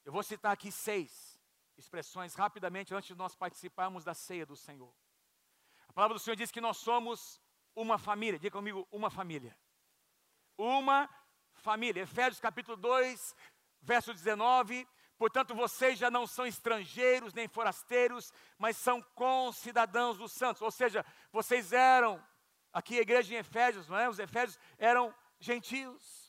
[0.05, 1.32] Eu vou citar aqui seis
[1.77, 4.95] expressões rapidamente antes de nós participarmos da ceia do Senhor.
[5.89, 7.41] A palavra do Senhor diz que nós somos
[7.75, 8.39] uma família.
[8.39, 9.57] Diga comigo, uma família.
[10.57, 11.09] Uma
[11.55, 12.03] família.
[12.03, 13.35] Efésios capítulo 2,
[13.81, 14.87] verso 19.
[15.19, 20.63] Portanto, vocês já não são estrangeiros nem forasteiros, mas são concidadãos dos santos.
[20.63, 22.23] Ou seja, vocês eram,
[22.73, 24.09] aqui a igreja em Efésios, não é?
[24.09, 26.22] Os Efésios eram gentios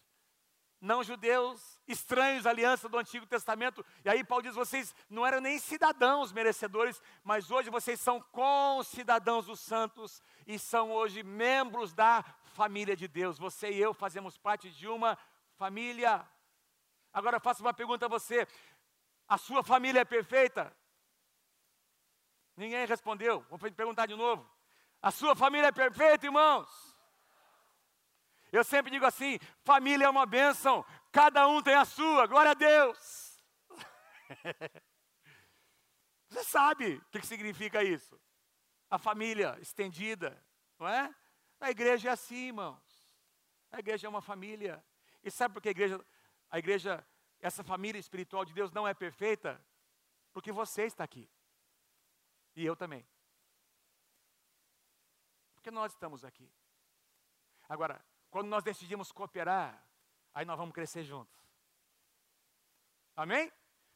[0.83, 3.85] não judeus, estranhos à aliança do Antigo Testamento.
[4.03, 9.45] E aí Paulo diz: vocês não eram nem cidadãos merecedores, mas hoje vocês são concidadãos
[9.45, 12.21] dos santos e são hoje membros da
[12.53, 13.39] família de Deus.
[13.39, 15.17] Você e eu fazemos parte de uma
[15.55, 16.27] família.
[17.13, 18.45] Agora faço uma pergunta a você:
[19.25, 20.75] a sua família é perfeita?
[22.57, 23.45] Ninguém respondeu.
[23.49, 24.45] Vou perguntar de novo.
[25.01, 26.92] A sua família é perfeita, irmãos?
[28.53, 32.53] Eu sempre digo assim: família é uma bênção, cada um tem a sua, glória a
[32.53, 33.43] Deus.
[36.29, 38.21] Você sabe o que significa isso?
[38.91, 40.39] A família estendida,
[40.77, 41.13] não é?
[41.59, 42.83] A igreja é assim, irmãos.
[43.71, 44.85] A igreja é uma família.
[45.23, 46.05] E sabe por que a igreja,
[46.51, 47.07] a igreja,
[47.39, 49.59] essa família espiritual de Deus não é perfeita?
[50.31, 51.27] Porque você está aqui.
[52.55, 53.03] E eu também.
[55.55, 56.51] Porque nós estamos aqui.
[57.67, 58.03] Agora,
[58.33, 59.79] quando nós decidimos cooperar,
[60.33, 61.39] aí nós vamos crescer juntos.
[63.15, 63.53] Amém?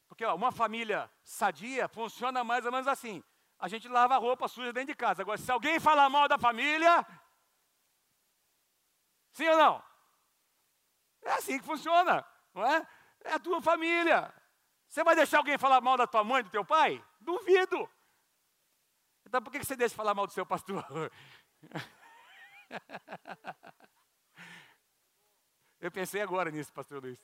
[0.08, 3.24] Porque ó, uma família sadia funciona mais ou menos assim.
[3.58, 5.24] A gente lava a roupa suja dentro de casa.
[5.24, 7.04] Agora, se alguém falar mal da família,
[9.32, 9.84] sim ou não?
[11.24, 12.24] É assim que funciona,
[12.54, 12.88] não é?
[13.24, 14.32] É a tua família.
[14.88, 17.04] Você vai deixar alguém falar mal da tua mãe, do teu pai?
[17.20, 17.90] Duvido.
[19.26, 21.12] Então por que você deixa de falar mal do seu pastor?
[25.80, 27.20] Eu pensei agora nisso, pastor Luiz.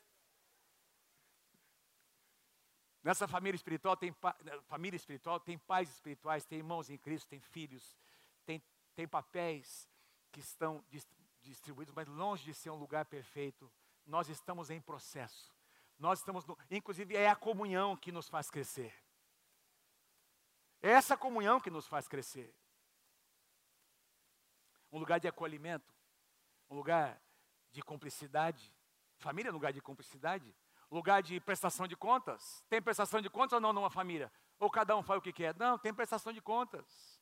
[3.03, 4.15] Nessa família espiritual tem
[4.67, 7.97] família espiritual tem pais espirituais, tem irmãos em Cristo, tem filhos,
[8.45, 8.63] tem,
[8.95, 9.89] tem papéis
[10.31, 10.83] que estão
[11.41, 13.71] distribuídos, mas longe de ser um lugar perfeito.
[14.05, 15.53] Nós estamos em processo.
[15.99, 18.93] Nós estamos, no, inclusive, é a comunhão que nos faz crescer.
[20.81, 22.53] É essa comunhão que nos faz crescer.
[24.91, 25.93] Um lugar de acolhimento,
[26.69, 27.21] um lugar
[27.73, 28.73] de cumplicidade.
[29.17, 30.55] Família é lugar de cumplicidade.
[30.89, 32.63] Lugar de prestação de contas.
[32.69, 34.31] Tem prestação de contas ou não numa família?
[34.59, 35.55] Ou cada um faz o que quer?
[35.57, 37.19] Não, tem prestação de contas.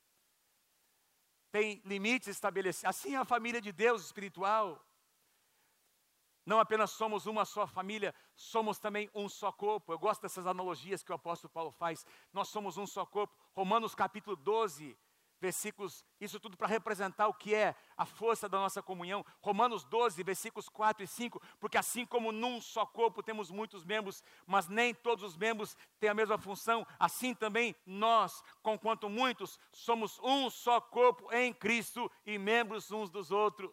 [1.52, 2.86] Tem limites estabelecidos.
[2.86, 4.86] Assim é a família de Deus espiritual.
[6.46, 9.94] Não apenas somos uma só família, somos também um só corpo.
[9.94, 12.06] Eu gosto dessas analogias que o apóstolo Paulo faz.
[12.34, 13.34] Nós somos um só corpo.
[13.54, 14.98] Romanos capítulo 12,
[15.42, 19.26] versículos, isso tudo para representar o que é a força da nossa comunhão.
[19.42, 24.24] Romanos 12, versículos 4 e 5, porque assim como num só corpo temos muitos membros,
[24.46, 30.20] mas nem todos os membros têm a mesma função, assim também nós, conquanto muitos, somos
[30.20, 33.72] um só corpo em Cristo e membros uns dos outros.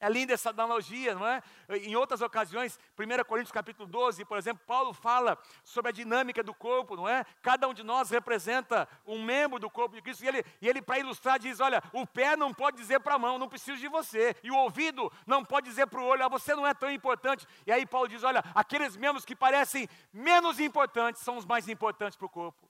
[0.00, 1.42] É linda essa analogia, não é?
[1.68, 6.54] Em outras ocasiões, 1 Coríntios capítulo 12, por exemplo, Paulo fala sobre a dinâmica do
[6.54, 7.22] corpo, não é?
[7.42, 10.24] Cada um de nós representa um membro do corpo de Cristo.
[10.24, 13.18] E ele, e ele para ilustrar, diz: olha, o pé não pode dizer para a
[13.18, 14.34] mão, não preciso de você.
[14.42, 17.46] E o ouvido não pode dizer para o olho, ah, você não é tão importante.
[17.66, 22.16] E aí Paulo diz: olha, aqueles membros que parecem menos importantes são os mais importantes
[22.16, 22.66] para o corpo.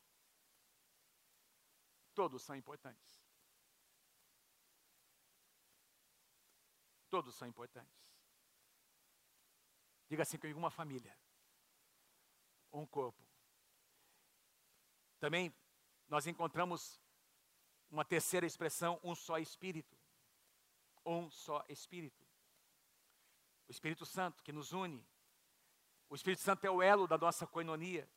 [2.13, 3.20] Todos são importantes.
[7.11, 8.01] Todos são importantes.
[10.09, 11.17] Diga assim comigo: uma família,
[12.73, 13.23] um corpo.
[15.19, 15.55] Também
[16.09, 17.01] nós encontramos
[17.91, 19.97] uma terceira expressão, um só espírito.
[21.05, 22.25] Um só espírito.
[23.69, 25.07] O Espírito Santo que nos une.
[26.09, 28.09] O Espírito Santo é o elo da nossa coinonia.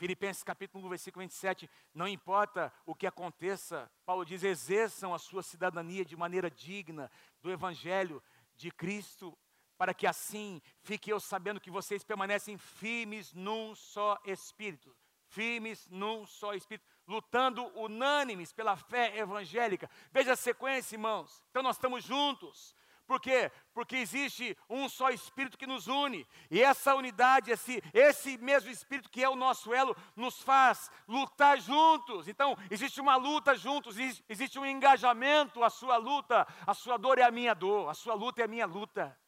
[0.00, 5.42] Filipenses capítulo 1, versículo 27, não importa o que aconteça, Paulo diz, exerçam a sua
[5.42, 7.10] cidadania de maneira digna
[7.42, 8.22] do Evangelho
[8.56, 9.36] de Cristo,
[9.76, 16.24] para que assim fique eu sabendo que vocês permanecem firmes num só Espírito, firmes num
[16.24, 19.90] só Espírito, lutando unânimes pela fé evangélica.
[20.10, 21.44] Veja a sequência, irmãos.
[21.50, 22.74] Então nós estamos juntos,
[23.10, 23.50] por quê?
[23.74, 26.24] Porque existe um só Espírito que nos une.
[26.48, 31.60] E essa unidade, esse, esse mesmo Espírito que é o nosso elo, nos faz lutar
[31.60, 32.28] juntos.
[32.28, 33.96] Então, existe uma luta juntos,
[34.28, 35.64] existe um engajamento.
[35.64, 38.48] A sua luta, a sua dor é a minha dor, a sua luta é a
[38.48, 39.18] minha luta.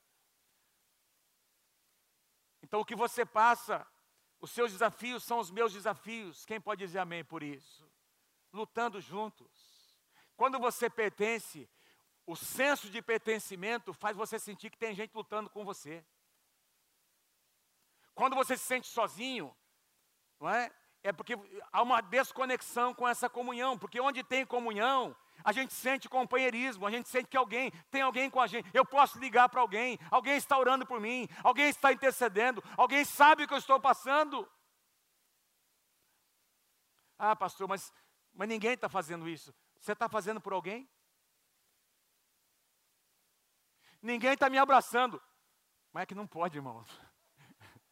[2.63, 3.85] Então, o que você passa,
[4.41, 6.45] os seus desafios são os meus desafios.
[6.45, 7.85] Quem pode dizer amém por isso?
[8.53, 9.51] Lutando juntos.
[10.37, 11.69] Quando você pertence,
[12.27, 16.05] o senso de pertencimento faz você sentir que tem gente lutando com você.
[18.15, 19.55] Quando você se sente sozinho,
[20.39, 20.71] não é?
[21.03, 21.35] É porque
[21.73, 26.91] há uma desconexão com essa comunhão, porque onde tem comunhão, a gente sente companheirismo, a
[26.91, 28.71] gente sente que alguém, tem alguém com a gente.
[28.73, 33.43] Eu posso ligar para alguém, alguém está orando por mim, alguém está intercedendo, alguém sabe
[33.43, 34.49] o que eu estou passando.
[37.19, 37.93] Ah, pastor, mas,
[38.33, 39.53] mas ninguém está fazendo isso.
[39.81, 40.89] Você está fazendo por alguém?
[44.03, 45.23] Ninguém está me abraçando.
[45.93, 46.85] Mas é que não pode, irmão.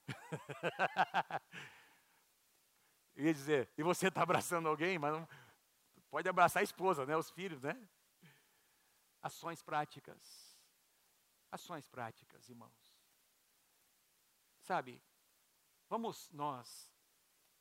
[3.14, 5.28] Ia dizer, e você está abraçando alguém, mas não,
[6.10, 7.16] pode abraçar a esposa, né?
[7.16, 7.80] Os filhos, né?
[9.22, 10.58] Ações práticas.
[11.52, 12.98] Ações práticas, irmãos.
[14.60, 15.02] Sabe,
[15.88, 16.90] vamos nós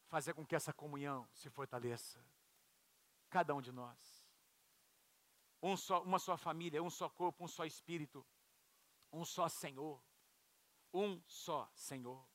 [0.08, 2.24] fazer com que essa comunhão se fortaleça.
[3.30, 4.28] Cada um de nós.
[5.62, 8.26] Um só, uma só família, um só corpo, um só espírito
[9.12, 10.02] um só Senhor.
[10.94, 12.28] Um só Senhor.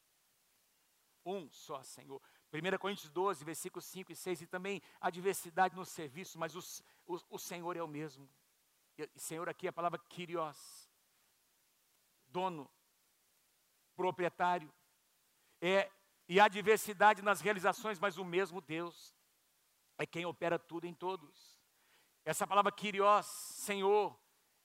[1.25, 2.21] Um só Senhor.
[2.53, 6.63] 1 Coríntios 12, versículos 5 e 6, e também a diversidade no serviço, mas o,
[7.29, 8.31] o Senhor é o mesmo.
[8.97, 10.89] E, Senhor aqui é a palavra Kyrios,
[12.29, 12.71] dono,
[13.97, 14.73] proprietário.
[15.61, 15.91] É,
[16.29, 19.15] e há diversidade nas realizações, mas o mesmo Deus
[19.99, 21.61] é quem opera tudo em todos.
[22.25, 24.19] Essa palavra Kyrios, Senhor,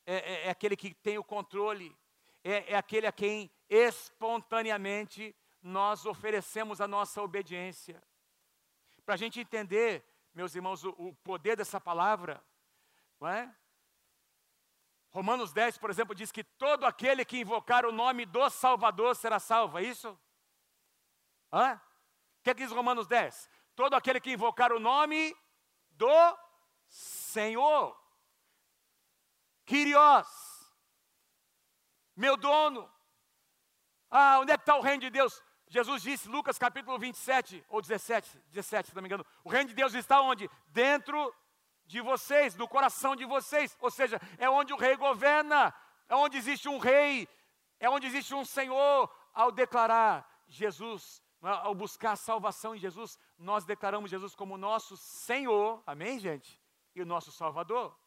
[0.06, 1.96] é, é, é aquele que tem o controle,
[2.44, 8.02] é, é aquele a quem espontaneamente nós oferecemos a nossa obediência.
[9.06, 12.44] Para a gente entender, meus irmãos, o, o poder dessa palavra,
[13.20, 13.54] não é?
[15.12, 19.40] Romanos 10, por exemplo, diz que todo aquele que invocar o nome do Salvador será
[19.40, 20.18] salvo, é isso?
[21.52, 21.82] Hã?
[22.40, 23.50] O que, é que diz Romanos 10?
[23.76, 25.36] Todo aquele que invocar o nome
[25.92, 26.38] do
[26.88, 27.98] Senhor.
[29.66, 30.28] Kyrios,
[32.20, 32.92] meu dono.
[34.12, 35.42] Ah, onde é que está o reino de Deus?
[35.70, 39.76] Jesus disse, Lucas capítulo 27, ou 17, 17, se não me engano, o reino de
[39.76, 40.50] Deus está onde?
[40.68, 41.34] Dentro
[41.86, 43.78] de vocês, do coração de vocês.
[43.80, 45.74] Ou seja, é onde o rei governa,
[46.10, 47.26] é onde existe um rei,
[47.80, 49.10] é onde existe um Senhor.
[49.34, 56.20] Ao declarar Jesus, ao buscar salvação em Jesus, nós declaramos Jesus como nosso Senhor, amém,
[56.20, 56.60] gente?
[56.94, 57.98] E o nosso Salvador.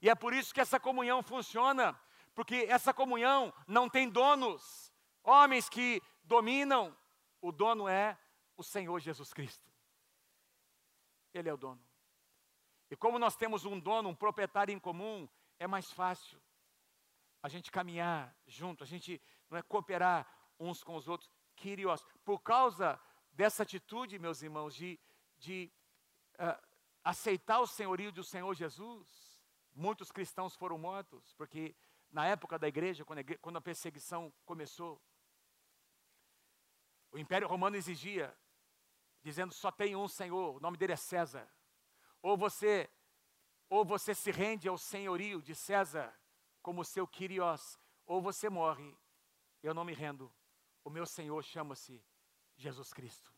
[0.00, 2.00] E é por isso que essa comunhão funciona,
[2.36, 4.92] porque essa comunhão não tem donos,
[5.24, 6.94] homens que dominam,
[7.40, 8.18] o dono é
[8.58, 9.66] o Senhor Jesus Cristo.
[11.32, 11.82] Ele é o dono.
[12.90, 15.26] E como nós temos um dono, um proprietário em comum,
[15.58, 16.38] é mais fácil
[17.42, 19.18] a gente caminhar junto, a gente
[19.48, 20.30] não é cooperar
[20.60, 21.30] uns com os outros.
[21.56, 23.00] Kyrios, por causa
[23.32, 25.00] dessa atitude, meus irmãos, de,
[25.38, 25.72] de
[26.34, 26.62] uh,
[27.02, 29.42] aceitar o senhorio do Senhor Jesus,
[29.74, 31.74] muitos cristãos foram mortos, porque
[32.10, 35.00] na época da igreja, quando a, perseguição começou,
[37.10, 38.36] o Império Romano exigia,
[39.22, 41.48] dizendo só tem um Senhor, o nome dele é César.
[42.22, 42.90] Ou você,
[43.68, 46.14] ou você se rende ao senhorio de César
[46.62, 48.96] como seu Kyrios, ou você morre.
[49.62, 50.32] Eu não me rendo.
[50.84, 52.04] O meu Senhor chama-se
[52.56, 53.32] Jesus Cristo.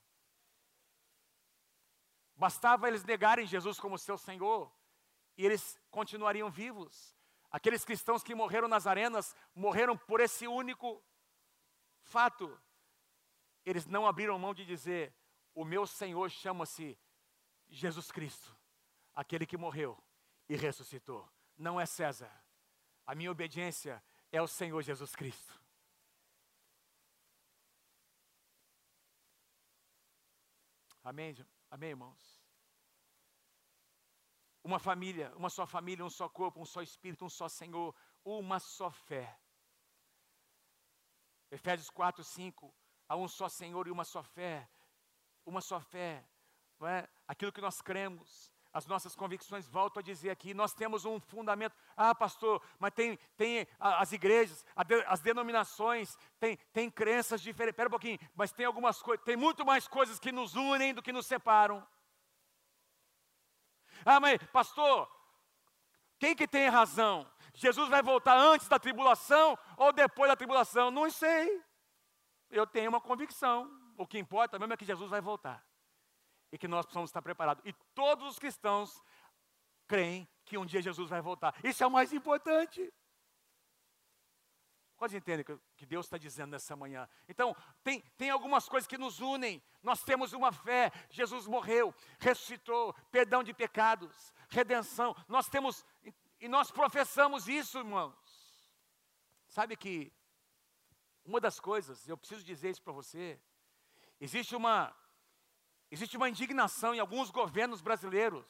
[2.36, 4.72] Bastava eles negarem Jesus como seu Senhor
[5.36, 7.17] e eles continuariam vivos.
[7.50, 11.02] Aqueles cristãos que morreram nas arenas morreram por esse único
[12.02, 12.60] fato.
[13.64, 15.14] Eles não abriram mão de dizer:
[15.54, 16.98] O meu Senhor chama-se
[17.68, 18.54] Jesus Cristo,
[19.14, 20.02] aquele que morreu
[20.48, 21.28] e ressuscitou.
[21.56, 22.32] Não é César.
[23.06, 25.58] A minha obediência é o Senhor Jesus Cristo.
[31.02, 31.34] Amém,
[31.70, 32.27] amém, irmãos?
[34.68, 38.60] Uma família, uma só família, um só corpo, um só espírito, um só Senhor, uma
[38.60, 39.34] só fé.
[41.50, 42.74] Efésios 4, 5.
[43.08, 44.68] Há um só Senhor e uma só fé.
[45.46, 46.22] Uma só fé.
[46.78, 47.08] Não é?
[47.26, 51.74] Aquilo que nós cremos, as nossas convicções, volto a dizer aqui, nós temos um fundamento.
[51.96, 54.66] Ah, pastor, mas tem, tem as igrejas,
[55.06, 57.72] as denominações, tem, tem crenças diferentes.
[57.72, 61.02] Espera um pouquinho, mas tem algumas coisas, tem muito mais coisas que nos unem do
[61.02, 61.82] que nos separam.
[64.10, 65.06] Ah, mas pastor,
[66.18, 67.30] quem que tem razão?
[67.52, 70.90] Jesus vai voltar antes da tribulação ou depois da tribulação?
[70.90, 71.62] Não sei.
[72.48, 73.70] Eu tenho uma convicção.
[73.98, 75.62] O que importa mesmo é que Jesus vai voltar
[76.50, 77.62] e que nós precisamos estar preparados.
[77.66, 78.98] E todos os cristãos
[79.86, 81.54] creem que um dia Jesus vai voltar.
[81.62, 82.90] Isso é o mais importante.
[84.98, 87.08] Quase entendem o que Deus está dizendo nessa manhã.
[87.26, 89.62] Então, tem, tem algumas coisas que nos unem.
[89.82, 90.92] Nós temos uma fé.
[91.08, 95.16] Jesus morreu, ressuscitou, perdão de pecados, redenção.
[95.26, 95.86] Nós temos,
[96.40, 98.14] e nós professamos isso, irmãos.
[99.46, 100.12] Sabe que
[101.24, 103.40] uma das coisas, eu preciso dizer isso para você,
[104.20, 104.94] existe uma
[105.90, 108.46] Existe uma indignação em alguns governos brasileiros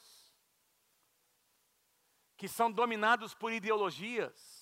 [2.36, 4.57] que são dominados por ideologias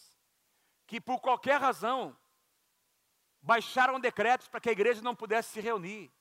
[0.87, 2.17] que, por qualquer razão,
[3.43, 6.13] baixaram decretos para que a igreja não pudesse se reunir,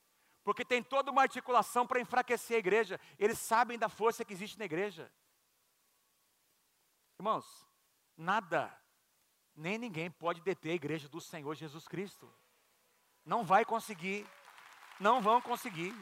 [0.44, 3.00] porque tem toda uma articulação para enfraquecer a igreja.
[3.18, 5.12] Eles sabem da força que existe na igreja.
[7.18, 7.66] Irmãos,
[8.16, 8.76] nada,
[9.54, 12.32] nem ninguém pode deter a igreja do Senhor Jesus Cristo.
[13.24, 14.26] Não vai conseguir,
[15.00, 15.94] não vão conseguir.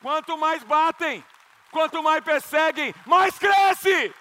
[0.00, 1.24] Quanto mais batem,
[1.70, 4.14] quanto mais perseguem, mais cresce.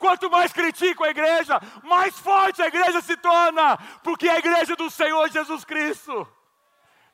[0.00, 4.74] Quanto mais criticam a igreja, mais forte a igreja se torna, porque é a igreja
[4.74, 6.26] do Senhor Jesus Cristo,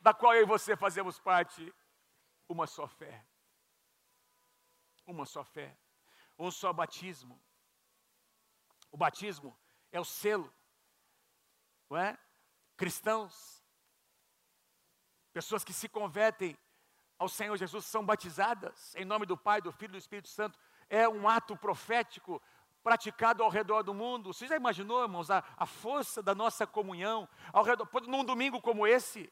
[0.01, 1.75] da qual eu e você fazemos parte,
[2.49, 3.27] uma só fé.
[5.07, 5.77] Uma só fé,
[6.39, 7.41] um só batismo.
[8.91, 9.57] O batismo
[9.93, 10.53] é o selo,
[11.91, 12.19] não é?
[12.77, 13.57] Cristãos
[15.37, 16.57] Pessoas que se convertem
[17.19, 20.59] ao Senhor Jesus são batizadas em nome do Pai, do Filho e do Espírito Santo.
[20.89, 22.43] É um ato profético
[22.87, 24.33] praticado ao redor do mundo.
[24.33, 28.87] Você já imaginou, irmãos, a, a força da nossa comunhão ao redor, num domingo como
[28.87, 29.29] esse?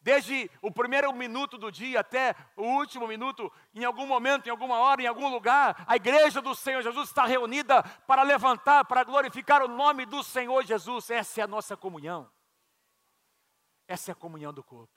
[0.00, 4.80] Desde o primeiro minuto do dia até o último minuto, em algum momento, em alguma
[4.80, 9.62] hora, em algum lugar, a igreja do Senhor Jesus está reunida para levantar, para glorificar
[9.62, 11.08] o nome do Senhor Jesus.
[11.08, 12.28] Essa é a nossa comunhão.
[13.86, 14.92] Essa é a comunhão do corpo.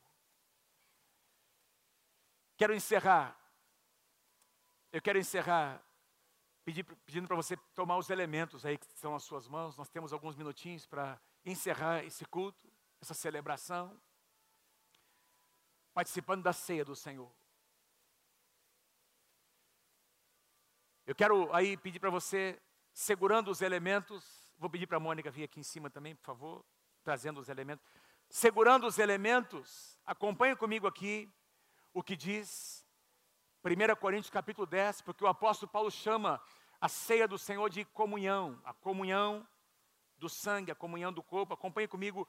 [2.57, 3.39] Quero encerrar.
[4.91, 5.84] Eu quero encerrar
[6.65, 9.77] pedindo para você tomar os elementos aí que estão nas suas mãos.
[9.77, 12.67] Nós temos alguns minutinhos para encerrar esse culto,
[12.99, 14.01] essa celebração.
[15.93, 17.31] participando da ceia do Senhor.
[21.05, 22.61] Eu quero aí pedir para você,
[22.91, 26.65] segurando os elementos, vou pedir para a Mônica vir aqui em cima também, por favor,
[27.01, 27.85] trazendo os elementos.
[28.27, 31.31] Segurando os elementos, acompanhe comigo aqui
[31.93, 32.84] o que diz
[33.65, 36.39] 1 Coríntios capítulo 10, porque o apóstolo Paulo chama
[36.79, 39.47] a ceia do Senhor de comunhão, a comunhão
[40.19, 41.55] do sangue, a comunhão do corpo.
[41.55, 42.27] Acompanhe comigo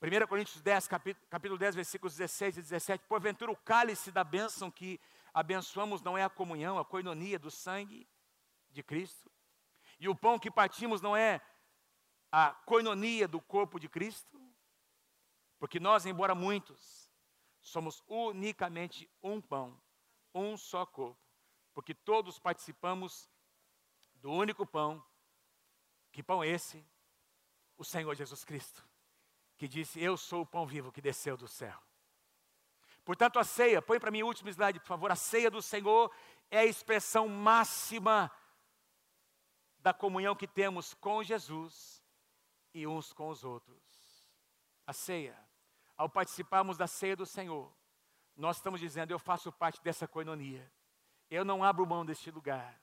[0.00, 3.04] 1 Coríntios 10, capítulo, capítulo 10, versículos 16 e 17.
[3.06, 4.98] Porventura o cálice da bênção que
[5.34, 8.08] abençoamos não é a comunhão, a coinonia do sangue
[8.70, 9.30] de Cristo?
[9.98, 11.42] E o pão que partimos não é
[12.32, 14.40] a coinonia do corpo de Cristo?
[15.58, 17.09] Porque nós, embora muitos,
[17.60, 19.80] somos unicamente um pão,
[20.34, 21.20] um só corpo,
[21.72, 23.30] porque todos participamos
[24.14, 25.04] do único pão.
[26.12, 26.84] Que pão esse?
[27.76, 28.90] O Senhor Jesus Cristo
[29.60, 31.78] que disse: Eu sou o pão vivo que desceu do céu.
[33.04, 35.12] Portanto, a ceia, põe para mim o último slide, por favor.
[35.12, 36.10] A ceia do Senhor
[36.50, 38.32] é a expressão máxima
[39.78, 42.02] da comunhão que temos com Jesus
[42.72, 44.24] e uns com os outros.
[44.86, 45.38] A ceia,
[46.00, 47.70] ao participarmos da ceia do Senhor,
[48.34, 50.70] nós estamos dizendo: Eu faço parte dessa coinonia.
[51.30, 52.80] Eu não abro mão deste lugar.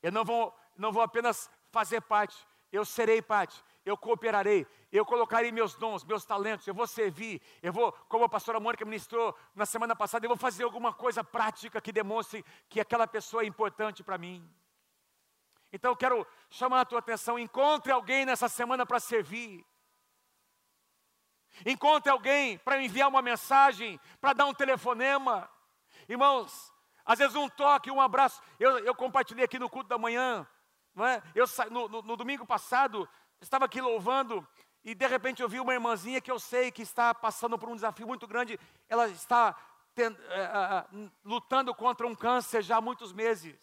[0.00, 5.50] Eu não vou, não vou apenas fazer parte, eu serei parte eu cooperarei, eu colocarei
[5.50, 9.64] meus dons, meus talentos, eu vou servir, eu vou, como a pastora Mônica ministrou na
[9.64, 14.02] semana passada, eu vou fazer alguma coisa prática que demonstre que aquela pessoa é importante
[14.02, 14.48] para mim.
[15.72, 19.64] Então eu quero chamar a tua atenção, encontre alguém nessa semana para servir.
[21.66, 25.48] Encontre alguém para enviar uma mensagem, para dar um telefonema.
[26.08, 26.72] Irmãos,
[27.04, 28.40] às vezes um toque, um abraço.
[28.58, 30.46] Eu, eu compartilhei aqui no culto da manhã.
[30.94, 31.22] Não é?
[31.34, 33.08] eu, no, no, no domingo passado,
[33.40, 34.46] estava aqui louvando
[34.82, 37.74] e de repente eu vi uma irmãzinha que eu sei que está passando por um
[37.74, 38.58] desafio muito grande.
[38.88, 39.56] Ela está
[39.94, 40.86] ten, é,
[41.24, 43.56] lutando contra um câncer já há muitos meses,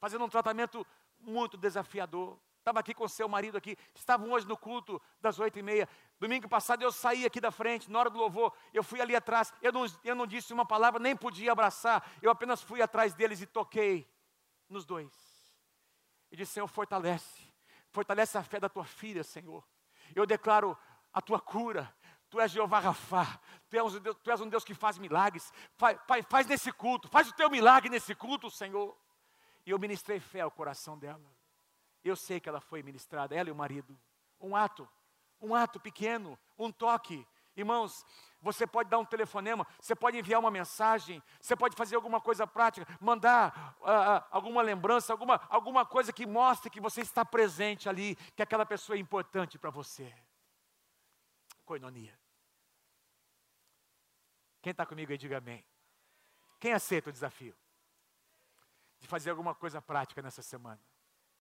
[0.00, 0.86] fazendo um tratamento
[1.20, 2.38] muito desafiador.
[2.62, 5.88] Estava aqui com seu marido aqui, estavam hoje no culto das oito e meia.
[6.20, 9.52] Domingo passado eu saí aqui da frente, na hora do louvor, eu fui ali atrás,
[9.60, 13.40] eu não, eu não disse uma palavra, nem podia abraçar, eu apenas fui atrás deles
[13.40, 14.08] e toquei
[14.68, 15.12] nos dois.
[16.30, 17.52] E disse, Senhor, fortalece
[17.92, 19.62] Fortalece a fé da tua filha, Senhor.
[20.14, 20.76] Eu declaro
[21.12, 21.94] a tua cura.
[22.30, 23.38] Tu és Jeová Rafá.
[23.68, 25.52] Tu és, um Deus, tu és um Deus que faz milagres.
[25.76, 27.06] Faz, nesse culto.
[27.08, 28.96] Faz o teu milagre nesse culto, Senhor.
[29.66, 31.22] E eu ministrei fé ao coração dela.
[32.04, 33.98] Eu sei que ela foi ministrada, ela e o marido.
[34.40, 34.88] Um ato,
[35.40, 37.26] um ato pequeno, um toque.
[37.54, 38.04] Irmãos,
[38.40, 42.46] você pode dar um telefonema, você pode enviar uma mensagem, você pode fazer alguma coisa
[42.46, 47.88] prática, mandar uh, uh, alguma lembrança, alguma, alguma coisa que mostre que você está presente
[47.88, 50.12] ali, que aquela pessoa é importante para você.
[51.64, 52.18] Coinonia.
[54.60, 55.64] Quem está comigo aí, diga amém.
[56.58, 57.56] Quem aceita o desafio?
[58.98, 60.80] De fazer alguma coisa prática nessa semana.